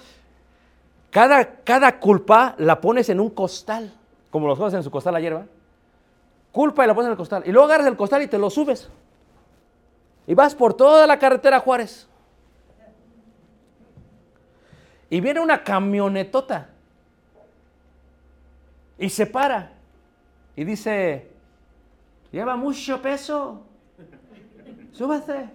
[1.11, 3.93] cada, cada culpa la pones en un costal,
[4.31, 5.47] como los jóvenes en su costal la hierba.
[6.53, 7.43] Culpa y la pones en el costal.
[7.45, 8.89] Y luego agarras el costal y te lo subes.
[10.27, 12.09] Y vas por toda la carretera Juárez.
[15.11, 16.69] Y viene una camionetota.
[18.99, 19.76] Y se para.
[20.57, 21.29] Y dice,
[22.33, 23.63] lleva mucho peso.
[24.93, 25.51] Súbase.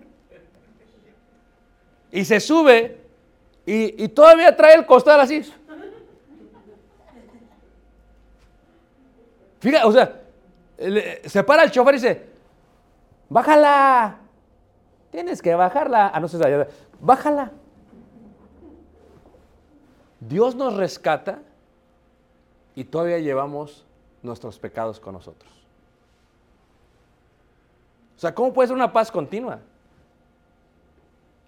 [2.12, 3.02] Y se sube.
[3.66, 5.42] Y, y todavía trae el costal así.
[9.60, 10.22] Fíjate, o sea,
[11.26, 12.26] se para el chofer y dice,
[13.30, 14.18] bájala.
[15.12, 16.12] Tienes que bajarla.
[16.14, 16.68] Ah, no sé,
[17.00, 17.52] bájala.
[20.20, 21.40] Dios nos rescata
[22.76, 23.86] y todavía llevamos
[24.24, 25.52] nuestros pecados con nosotros.
[28.18, 29.60] O sea, ¿cómo puede ser una paz continua?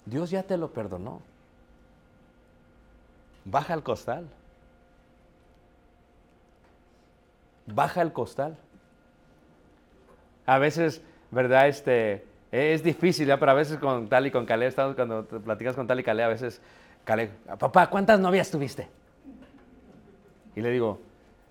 [0.05, 1.21] Dios ya te lo perdonó.
[3.45, 4.27] Baja el costal.
[7.67, 8.57] Baja el costal.
[10.45, 11.01] A veces,
[11.31, 11.67] ¿verdad?
[11.67, 13.39] Este, es difícil, ¿ya?
[13.39, 16.25] pero a veces con Tal y con Caleb, estamos cuando platicas con Tal y Caleb,
[16.25, 16.61] a veces,
[17.05, 18.87] Caleb, papá, ¿cuántas novias tuviste?
[20.55, 20.99] Y le digo,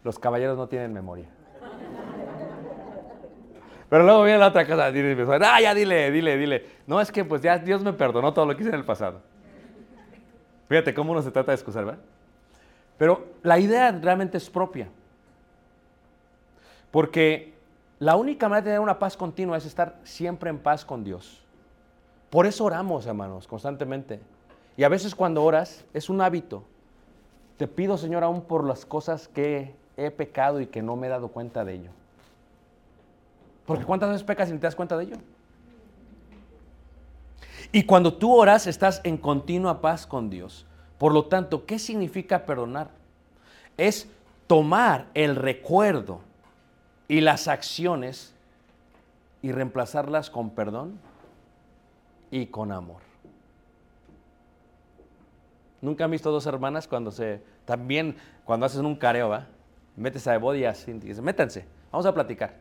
[0.04, 1.28] los caballeros no tienen memoria.
[3.88, 6.66] Pero luego viene la otra cosa, dile, ah, ya dile, dile, dile.
[6.86, 9.20] No, es que pues ya Dios me perdonó todo lo que hice en el pasado.
[10.66, 12.00] Fíjate cómo uno se trata de excusar, ¿verdad?
[12.96, 14.88] Pero la idea realmente es propia.
[16.90, 17.52] Porque
[17.98, 21.42] la única manera de tener una paz continua es estar siempre en paz con Dios.
[22.30, 24.20] Por eso oramos, hermanos, constantemente.
[24.78, 26.64] Y a veces cuando oras es un hábito.
[27.58, 31.10] Te pido, Señor, aún por las cosas que he pecado y que no me he
[31.10, 31.90] dado cuenta de ello.
[33.66, 35.16] Porque ¿cuántas veces pecas y no te das cuenta de ello?
[37.70, 40.66] Y cuando tú oras, estás en continua paz con Dios.
[40.98, 42.90] Por lo tanto, ¿qué significa perdonar?
[43.76, 44.08] Es
[44.46, 46.20] tomar el recuerdo
[47.08, 48.34] y las acciones
[49.40, 50.98] y reemplazarlas con perdón
[52.30, 53.00] y con amor.
[55.80, 59.48] Nunca han visto dos hermanas cuando se, también cuando hacen un careo, ¿va?
[59.96, 60.74] Metes a Ebody y a
[61.22, 62.54] métanse, vamos a platicar.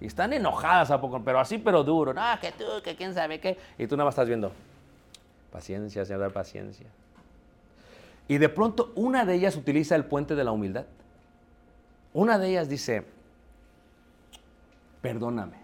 [0.00, 2.12] Y están enojadas a poco, pero así, pero duro.
[2.12, 3.56] No, que tú, que quién sabe qué.
[3.78, 4.52] Y tú nada más estás viendo.
[5.50, 6.86] Paciencia, Señor, paciencia.
[8.28, 10.84] Y de pronto una de ellas utiliza el puente de la humildad.
[12.12, 13.04] Una de ellas dice,
[15.00, 15.56] perdóname.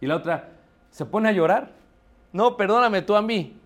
[0.00, 0.48] Y la otra
[0.90, 1.70] se pone a llorar.
[2.32, 3.58] No, perdóname tú a mí.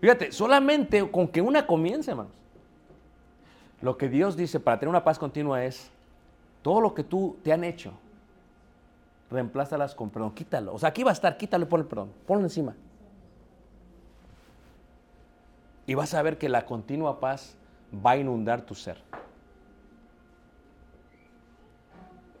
[0.00, 2.32] Fíjate, solamente con que una comience, hermanos.
[3.82, 5.90] Lo que Dios dice para tener una paz continua es,
[6.62, 7.92] todo lo que tú te han hecho,
[9.30, 10.74] reemplázalas con perdón, quítalo.
[10.74, 12.74] O sea, aquí va a estar, quítalo y pon el perdón, ponlo encima.
[15.86, 17.56] Y vas a ver que la continua paz
[18.04, 18.98] va a inundar tu ser.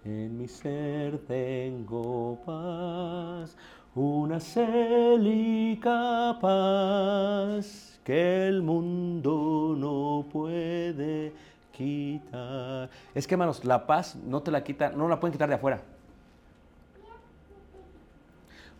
[0.04, 3.56] En mi ser tengo paz,
[3.94, 11.25] una célica paz que el mundo no puede
[13.14, 15.80] Es que, hermanos, la paz no te la quita, no la pueden quitar de afuera.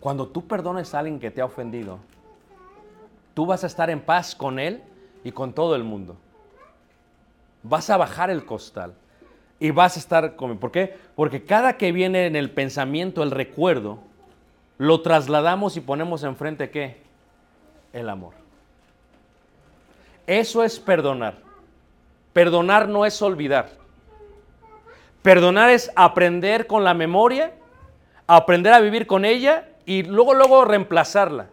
[0.01, 1.99] Cuando tú perdones a alguien que te ha ofendido,
[3.35, 4.83] tú vas a estar en paz con él
[5.25, 6.17] y con todo el mundo.
[7.63, 8.95] Vas a bajar el costal
[9.59, 10.59] y vas a estar con...
[10.59, 10.97] ¿Por qué?
[11.17, 13.99] Porque cada que viene en el pensamiento el recuerdo,
[14.79, 17.03] lo trasladamos y ponemos enfrente qué?
[17.93, 18.35] El amor.
[20.27, 21.46] Eso es perdonar.
[22.37, 23.71] Perdonar no es olvidar.
[25.23, 27.55] Perdonar es aprender con la memoria,
[28.27, 31.47] aprender a vivir con ella y luego, luego reemplazarla.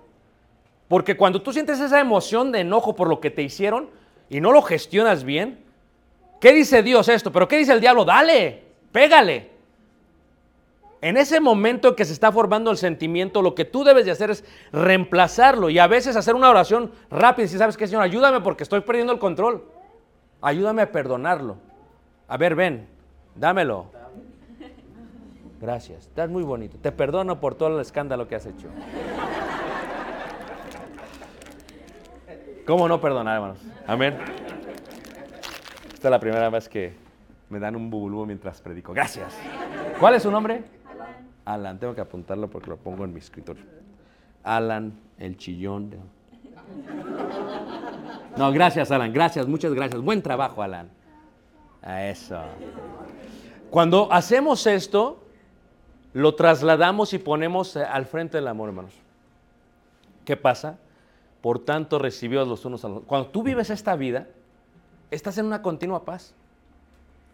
[0.89, 3.91] Porque cuando tú sientes esa emoción de enojo por lo que te hicieron
[4.29, 5.63] y no lo gestionas bien,
[6.41, 7.31] ¿qué dice Dios esto?
[7.31, 8.03] Pero ¿qué dice el diablo?
[8.03, 8.61] Dale,
[8.91, 9.51] pégale.
[10.99, 14.11] En ese momento en que se está formando el sentimiento, lo que tú debes de
[14.11, 18.03] hacer es reemplazarlo y a veces hacer una oración rápida y decir, ¿sabes qué, Señor?
[18.03, 19.63] Ayúdame porque estoy perdiendo el control.
[20.44, 21.56] Ayúdame a perdonarlo.
[22.28, 22.86] A ver, ven,
[23.34, 23.88] dámelo.
[25.62, 26.78] Gracias, estás muy bonito.
[26.78, 28.68] Te perdono por todo el escándalo que has hecho.
[32.68, 33.60] ¿Cómo no perdonar, hermanos?
[33.88, 34.18] Amén.
[35.94, 36.94] Esta es la primera vez que
[37.50, 38.94] me dan un bubulú mientras predico.
[38.94, 39.34] Gracias.
[40.00, 40.64] ¿Cuál es su nombre?
[40.86, 41.08] Alan.
[41.46, 43.64] Alan, tengo que apuntarlo porque lo pongo en mi escritorio.
[44.44, 45.89] Alan, el chillón.
[45.89, 46.00] de-
[48.38, 49.13] No, gracias, Alan.
[49.13, 50.01] Gracias, muchas gracias.
[50.01, 50.89] Buen trabajo, Alan.
[51.81, 52.39] A eso.
[53.69, 55.23] Cuando hacemos esto,
[56.13, 58.93] lo trasladamos y ponemos eh, al frente del amor, hermanos.
[60.25, 60.77] ¿Qué pasa?
[61.41, 63.07] Por tanto, recibió los unos a los otros.
[63.09, 64.27] Cuando tú vives esta vida,
[65.11, 66.34] estás en una continua paz.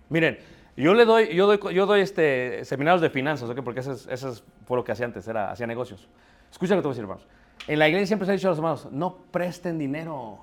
[0.09, 0.39] Miren,
[0.75, 3.59] yo le doy, yo doy, yo doy este, seminarios de finanzas, ¿ok?
[3.63, 6.07] porque eso, es- eso es- fue lo que hacía antes, era, hacía negocios.
[6.51, 7.27] Escucha lo que te voy a decir, hermanos.
[7.67, 10.39] En la iglesia siempre se ha dicho a los hermanos, no presten dinero.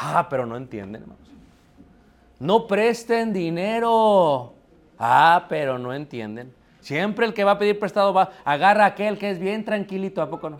[0.00, 1.28] Ah, pero no entienden, hermanos.
[2.38, 4.54] No presten dinero.
[4.96, 6.54] Ah, pero no entienden.
[6.80, 10.22] Siempre el que va a pedir prestado va, agarra a aquel que es bien tranquilito,
[10.22, 10.58] ¿a poco no?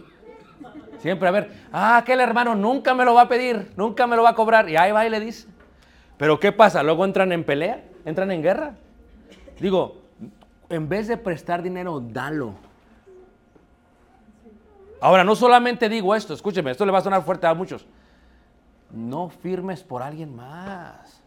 [0.98, 4.24] Siempre, a ver, ah, aquel hermano nunca me lo va a pedir, nunca me lo
[4.24, 4.68] va a cobrar.
[4.68, 5.46] Y ahí va y le dice.
[6.16, 6.82] Pero ¿qué pasa?
[6.82, 8.74] Luego entran en pelea, entran en guerra.
[9.60, 10.02] Digo,
[10.68, 12.54] en vez de prestar dinero, dalo.
[15.00, 17.86] Ahora, no solamente digo esto, escúcheme, esto le va a sonar fuerte a muchos.
[18.90, 21.22] No firmes por alguien más.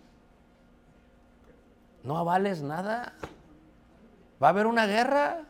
[2.03, 3.14] No avales nada.
[4.41, 5.41] Va a haber una guerra.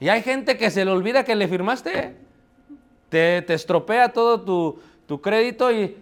[0.00, 2.16] Y hay gente que se le olvida que le firmaste.
[3.08, 5.96] Te, te estropea todo tu, tu crédito y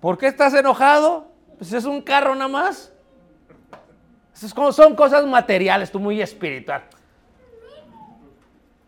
[0.00, 1.26] ¿por qué estás enojado?
[1.58, 2.92] Pues es un carro nada más.
[4.32, 6.84] Son cosas materiales, tú muy espiritual.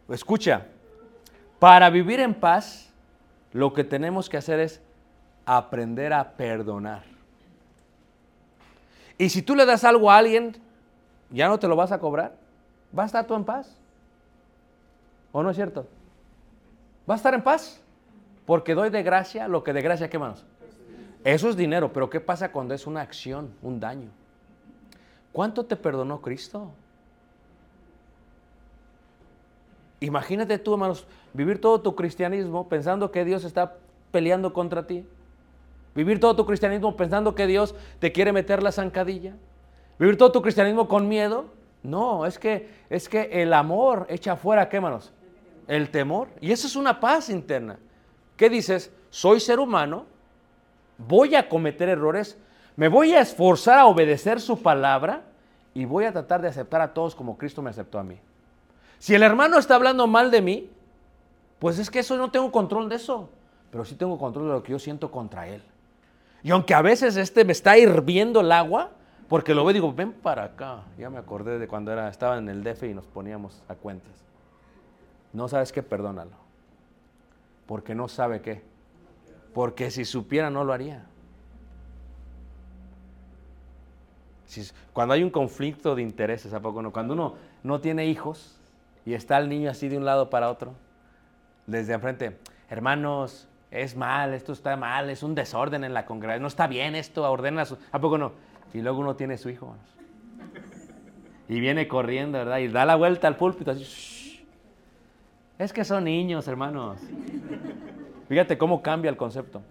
[0.08, 0.66] Escucha,
[1.58, 2.90] para vivir en paz,
[3.52, 4.80] lo que tenemos que hacer es
[5.46, 7.04] aprender a perdonar.
[9.18, 10.56] Y si tú le das algo a alguien,
[11.30, 12.34] ya no te lo vas a cobrar.
[12.96, 13.76] ¿Va a estar tú en paz?
[15.32, 15.86] ¿O no es cierto?
[17.08, 17.80] ¿Va a estar en paz?
[18.46, 20.44] Porque doy de gracia lo que de gracia, ¿qué manos?
[21.24, 24.10] Eso es dinero, pero ¿qué pasa cuando es una acción, un daño?
[25.32, 26.72] ¿Cuánto te perdonó Cristo?
[30.00, 33.76] Imagínate tú, hermanos, vivir todo tu cristianismo pensando que Dios está
[34.10, 35.06] peleando contra ti.
[35.94, 39.34] Vivir todo tu cristianismo pensando que Dios te quiere meter la zancadilla.
[39.98, 41.46] Vivir todo tu cristianismo con miedo.
[41.82, 45.12] No, es que, es que el amor echa fuera, ¿qué manos?
[45.66, 46.28] El temor.
[46.40, 47.78] Y eso es una paz interna.
[48.36, 48.90] ¿Qué dices?
[49.10, 50.06] Soy ser humano,
[50.96, 52.38] voy a cometer errores,
[52.76, 55.22] me voy a esforzar a obedecer su palabra
[55.74, 58.18] y voy a tratar de aceptar a todos como Cristo me aceptó a mí.
[58.98, 60.70] Si el hermano está hablando mal de mí,
[61.58, 63.28] pues es que eso no tengo control de eso,
[63.70, 65.62] pero sí tengo control de lo que yo siento contra él.
[66.42, 68.90] Y aunque a veces este me está hirviendo el agua,
[69.28, 70.82] porque lo veo y digo, ven para acá.
[70.98, 74.12] Ya me acordé de cuando era, estaba en el DF y nos poníamos a cuentas.
[75.32, 76.32] No sabes qué, perdónalo.
[77.66, 78.62] Porque no sabe qué.
[79.54, 81.06] Porque si supiera no lo haría.
[84.92, 86.92] Cuando hay un conflicto de intereses, ¿a poco no?
[86.92, 88.58] Cuando uno no tiene hijos
[89.06, 90.74] y está el niño así de un lado para otro,
[91.66, 92.38] desde enfrente,
[92.68, 96.94] hermanos, es mal, esto está mal, es un desorden en la congregación, no está bien
[96.94, 97.78] esto, ordena su...
[97.90, 98.32] ¿A poco no?
[98.74, 99.74] Y luego uno tiene su hijo.
[101.48, 102.58] Y viene corriendo, ¿verdad?
[102.58, 104.46] Y da la vuelta al púlpito así.
[105.58, 106.98] Es que son niños, hermanos.
[108.28, 109.62] Fíjate cómo cambia el concepto.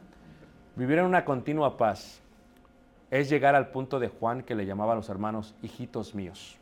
[0.76, 2.22] Vivir en una continua paz
[3.12, 6.58] es llegar al punto de Juan que le llamaba a los hermanos hijitos míos.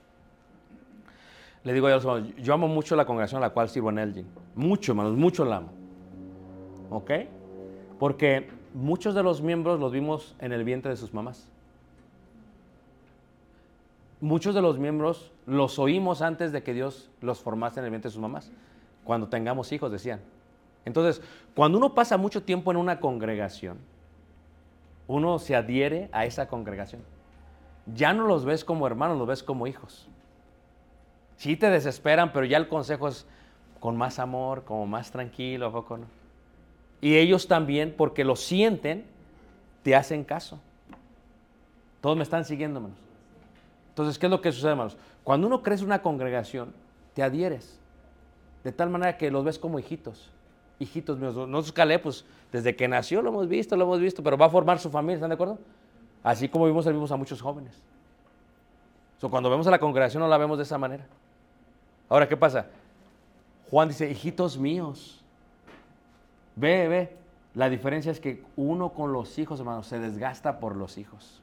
[1.63, 3.99] Le digo a los hermanos, yo amo mucho la congregación a la cual sirvo en
[3.99, 4.27] Elgin.
[4.55, 5.78] Mucho, hermanos, mucho la amo.
[6.89, 7.11] ¿Ok?
[7.99, 11.49] Porque muchos de los miembros los vimos en el vientre de sus mamás.
[14.21, 18.09] Muchos de los miembros los oímos antes de que Dios los formase en el vientre
[18.09, 18.51] de sus mamás.
[19.03, 20.19] Cuando tengamos hijos, decían.
[20.85, 21.21] Entonces,
[21.55, 23.77] cuando uno pasa mucho tiempo en una congregación,
[25.07, 27.01] uno se adhiere a esa congregación.
[27.95, 30.07] Ya no los ves como hermanos, los ves como hijos.
[31.37, 33.25] Sí te desesperan, pero ya el consejo es
[33.79, 36.18] con más amor, como más tranquilo, ¿a poco no?
[37.01, 39.05] Y ellos también, porque lo sienten,
[39.83, 40.59] te hacen caso.
[42.01, 42.99] Todos me están siguiendo, hermanos.
[43.89, 44.97] Entonces, ¿qué es lo que sucede, hermanos?
[45.23, 46.73] Cuando uno crece una congregación,
[47.13, 47.79] te adhieres.
[48.63, 50.29] De tal manera que los ves como hijitos.
[50.79, 51.35] Hijitos míos.
[51.35, 54.49] Nosotros, Caleb, pues, desde que nació lo hemos visto, lo hemos visto, pero va a
[54.49, 55.59] formar su familia, ¿están de acuerdo?
[56.23, 57.81] Así como vimos, vimos a muchos jóvenes.
[59.29, 61.05] Cuando vemos a la congregación no la vemos de esa manera.
[62.07, 62.67] Ahora, ¿qué pasa?
[63.69, 65.18] Juan dice, hijitos míos.
[66.59, 67.17] Ve, ve.
[67.55, 71.41] La diferencia es que uno con los hijos, hermanos, se desgasta por los hijos.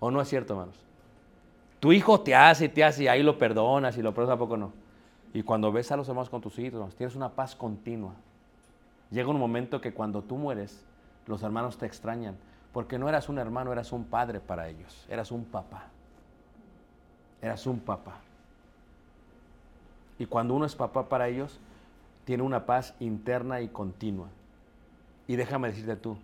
[0.00, 0.76] ¿O no es cierto, hermanos?
[1.80, 4.38] Tu hijo te hace y te hace y ahí lo perdonas y lo perdonas, ¿a
[4.38, 4.72] poco no?
[5.32, 8.12] Y cuando ves a los hermanos con tus hijos, hermanos, tienes una paz continua.
[9.10, 10.84] Llega un momento que cuando tú mueres,
[11.26, 12.36] los hermanos te extrañan,
[12.72, 15.86] porque no eras un hermano, eras un padre para ellos, eras un papá.
[17.40, 18.16] Eras un papá.
[20.18, 21.58] Y cuando uno es papá para ellos,
[22.24, 24.28] tiene una paz interna y continua.
[25.26, 26.16] Y déjame decirte tú,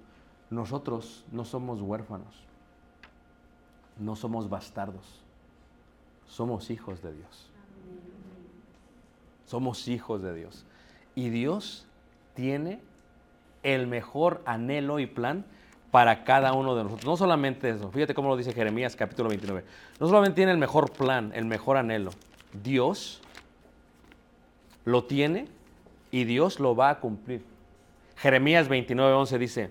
[0.51, 2.44] nosotros no somos huérfanos,
[3.99, 5.22] no somos bastardos,
[6.26, 7.51] somos hijos de Dios.
[9.46, 10.66] Somos hijos de Dios.
[11.14, 11.86] Y Dios
[12.34, 12.80] tiene
[13.62, 15.44] el mejor anhelo y plan
[15.90, 17.07] para cada uno de nosotros.
[17.07, 19.64] No solamente eso, fíjate cómo lo dice Jeremías capítulo 29.
[19.99, 22.11] No solamente tiene el mejor plan, el mejor anhelo.
[22.62, 23.22] Dios
[24.84, 25.49] lo tiene
[26.11, 27.43] y Dios lo va a cumplir.
[28.17, 29.71] Jeremías 29, 11 dice,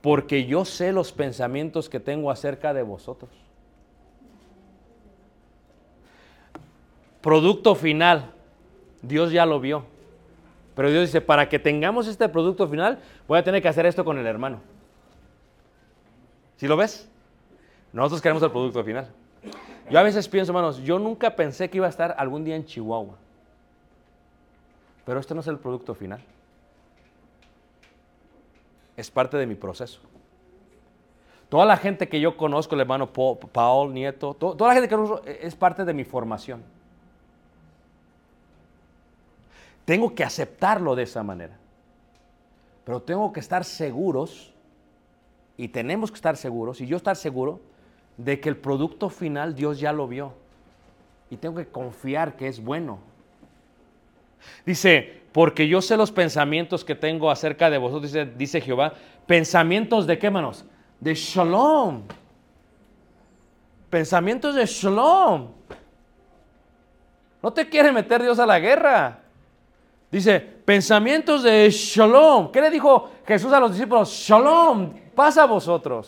[0.00, 3.30] porque yo sé los pensamientos que tengo acerca de vosotros.
[7.20, 8.32] Producto final,
[9.00, 9.84] Dios ya lo vio.
[10.74, 14.04] Pero Dios dice, para que tengamos este producto final, voy a tener que hacer esto
[14.04, 14.60] con el hermano.
[16.56, 17.08] ¿Sí lo ves?
[17.92, 19.08] Nosotros queremos el producto final.
[19.90, 22.64] Yo a veces pienso, hermanos, yo nunca pensé que iba a estar algún día en
[22.64, 23.16] Chihuahua.
[25.04, 26.20] Pero este no es el producto final.
[28.96, 30.00] Es parte de mi proceso.
[31.48, 34.94] Toda la gente que yo conozco, el hermano Paul, Nieto, to- toda la gente que
[34.94, 36.62] conozco es parte de mi formación.
[39.84, 41.56] Tengo que aceptarlo de esa manera.
[42.84, 44.52] Pero tengo que estar seguros,
[45.56, 47.60] y tenemos que estar seguros, y yo estar seguro,
[48.16, 50.32] de que el producto final Dios ya lo vio.
[51.30, 52.98] Y tengo que confiar que es bueno.
[54.64, 58.94] Dice, porque yo sé los pensamientos que tengo acerca de vosotros, dice, dice Jehová.
[59.26, 60.64] Pensamientos de qué, manos?
[61.00, 62.02] De shalom.
[63.90, 65.48] Pensamientos de shalom.
[67.42, 69.18] No te quiere meter Dios a la guerra.
[70.10, 72.52] Dice, pensamientos de shalom.
[72.52, 74.08] ¿Qué le dijo Jesús a los discípulos?
[74.10, 76.06] Shalom, pasa a vosotros.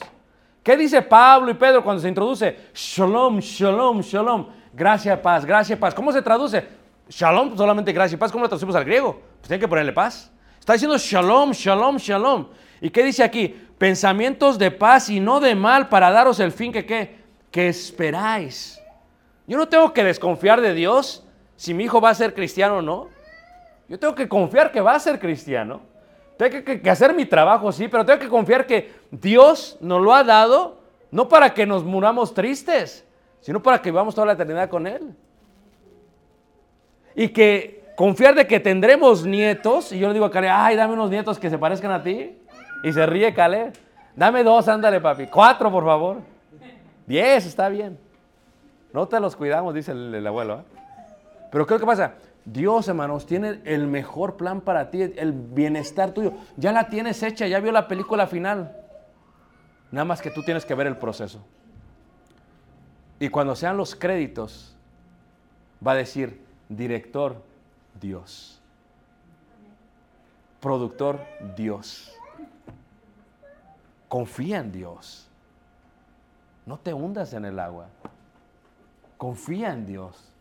[0.63, 2.71] ¿Qué dice Pablo y Pedro cuando se introduce?
[2.73, 4.47] Shalom, shalom, shalom.
[4.73, 5.95] Gracia, paz, gracia, paz.
[5.95, 6.86] ¿Cómo se traduce?
[7.09, 8.33] Shalom, solamente gracia y paz.
[8.33, 9.21] ¿Cómo lo traducimos al griego?
[9.39, 10.33] Pues tienen que ponerle paz.
[10.59, 12.49] Está diciendo shalom, shalom, shalom.
[12.81, 13.49] ¿Y qué dice aquí?
[13.79, 17.19] Pensamientos de paz y no de mal para daros el fin que qué?
[17.51, 18.81] Que esperáis.
[19.47, 22.83] Yo no tengo que desconfiar de Dios si mi hijo va a ser cristiano o
[22.83, 23.09] no.
[23.89, 25.81] Yo tengo que confiar que va a ser cristiano.
[26.37, 30.13] Tengo que, que- hacer mi trabajo, sí, pero tengo que confiar que Dios nos lo
[30.13, 30.81] ha dado,
[31.13, 33.07] no para que nos muramos tristes,
[33.41, 35.15] sino para que vivamos toda la eternidad con Él.
[37.17, 40.93] Y que confiar de que tendremos nietos, y yo le digo a Caleb, ay, dame
[40.93, 42.37] unos nietos que se parezcan a ti.
[42.85, 43.73] Y se ríe Caleb.
[44.15, 45.27] Dame dos, ándale, papi.
[45.27, 46.19] Cuatro, por favor.
[47.07, 47.99] Diez, está bien.
[48.93, 50.61] No te los cuidamos, dice el, el abuelo.
[50.61, 50.63] ¿eh?
[51.51, 52.15] Pero ¿qué es lo que pasa?
[52.45, 56.35] Dios, hermanos, tiene el mejor plan para ti, el bienestar tuyo.
[56.57, 58.77] Ya la tienes hecha, ya vio la película final.
[59.91, 61.45] Nada más que tú tienes que ver el proceso.
[63.19, 64.77] Y cuando sean los créditos,
[65.85, 67.43] va a decir director
[68.01, 68.61] Dios.
[70.61, 71.21] Productor
[71.57, 72.13] Dios.
[74.09, 75.29] Confía en Dios.
[76.65, 77.87] No te hundas en el agua.
[79.17, 80.33] Confía en Dios.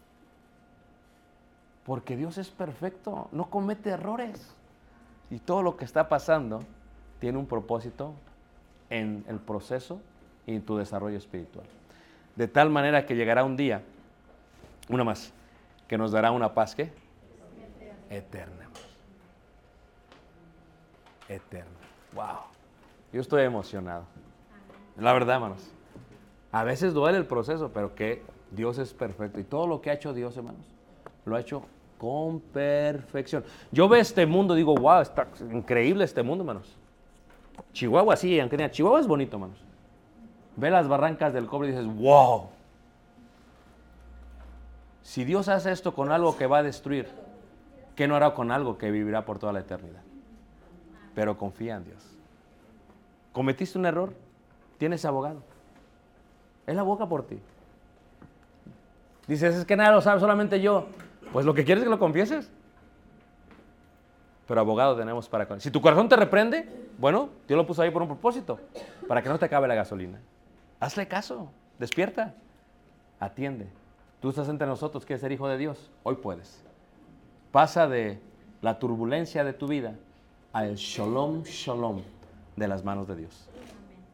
[1.86, 4.54] Porque Dios es perfecto, no comete errores.
[5.30, 6.64] Y todo lo que está pasando
[7.20, 8.14] tiene un propósito
[8.90, 10.02] en el proceso
[10.48, 11.66] y en tu desarrollo espiritual.
[12.36, 13.82] De tal manera que llegará un día,
[14.90, 15.32] una más,
[15.88, 16.92] que nos dará una paz que
[18.10, 18.70] eterna.
[21.28, 21.72] Eterna.
[22.14, 22.40] Wow.
[23.12, 24.06] Yo estoy emocionado.
[24.98, 25.72] La verdad, hermanos.
[26.52, 29.40] A veces duele el proceso, pero que Dios es perfecto.
[29.40, 30.66] Y todo lo que ha hecho Dios, hermanos,
[31.26, 31.64] lo ha hecho
[31.98, 33.44] con perfección.
[33.72, 36.78] Yo veo este mundo, digo, wow, está increíble este mundo, hermanos.
[37.74, 39.58] Chihuahua, sí, aunque Chihuahua es bonito, hermanos.
[40.56, 42.50] Ve las barrancas del cobre y dices, wow.
[45.06, 47.08] Si Dios hace esto con algo que va a destruir,
[47.96, 50.02] ¿qué no hará con algo que vivirá por toda la eternidad?
[51.14, 52.04] Pero confía en Dios.
[53.32, 54.14] ¿Cometiste un error?
[54.80, 55.44] Tienes abogado.
[56.66, 57.38] Él aboga por ti.
[59.28, 60.88] Dices, es que nada lo sabe, solamente yo.
[61.32, 62.50] Pues lo que quieres es que lo confieses.
[64.48, 65.60] Pero abogado tenemos para...
[65.60, 68.60] Si tu corazón te reprende, bueno, Dios lo puso ahí por un propósito,
[69.08, 70.20] para que no te acabe la gasolina.
[70.80, 72.34] Hazle caso, despierta,
[73.20, 73.68] atiende.
[74.26, 76.64] Tú estás entre nosotros, quieres ser hijo de Dios, hoy puedes.
[77.52, 78.20] Pasa de
[78.64, 79.94] la turbulencia de tu vida
[80.52, 82.02] al shalom, shalom
[82.56, 83.48] de las manos de Dios.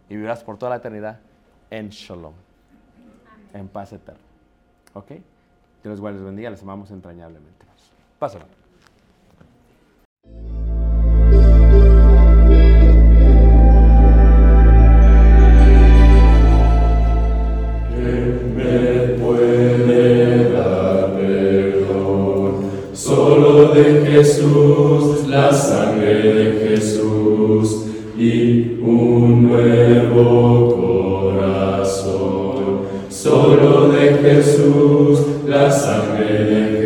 [0.10, 1.22] Y vivirás por toda la eternidad
[1.70, 2.34] en shalom,
[3.54, 4.20] en paz eterna.
[4.96, 5.12] ¿Ok?
[5.82, 7.66] Dios les bendiga, les amamos entrañablemente.
[8.20, 8.61] Pásalo.
[34.22, 36.81] Jesús, la sangre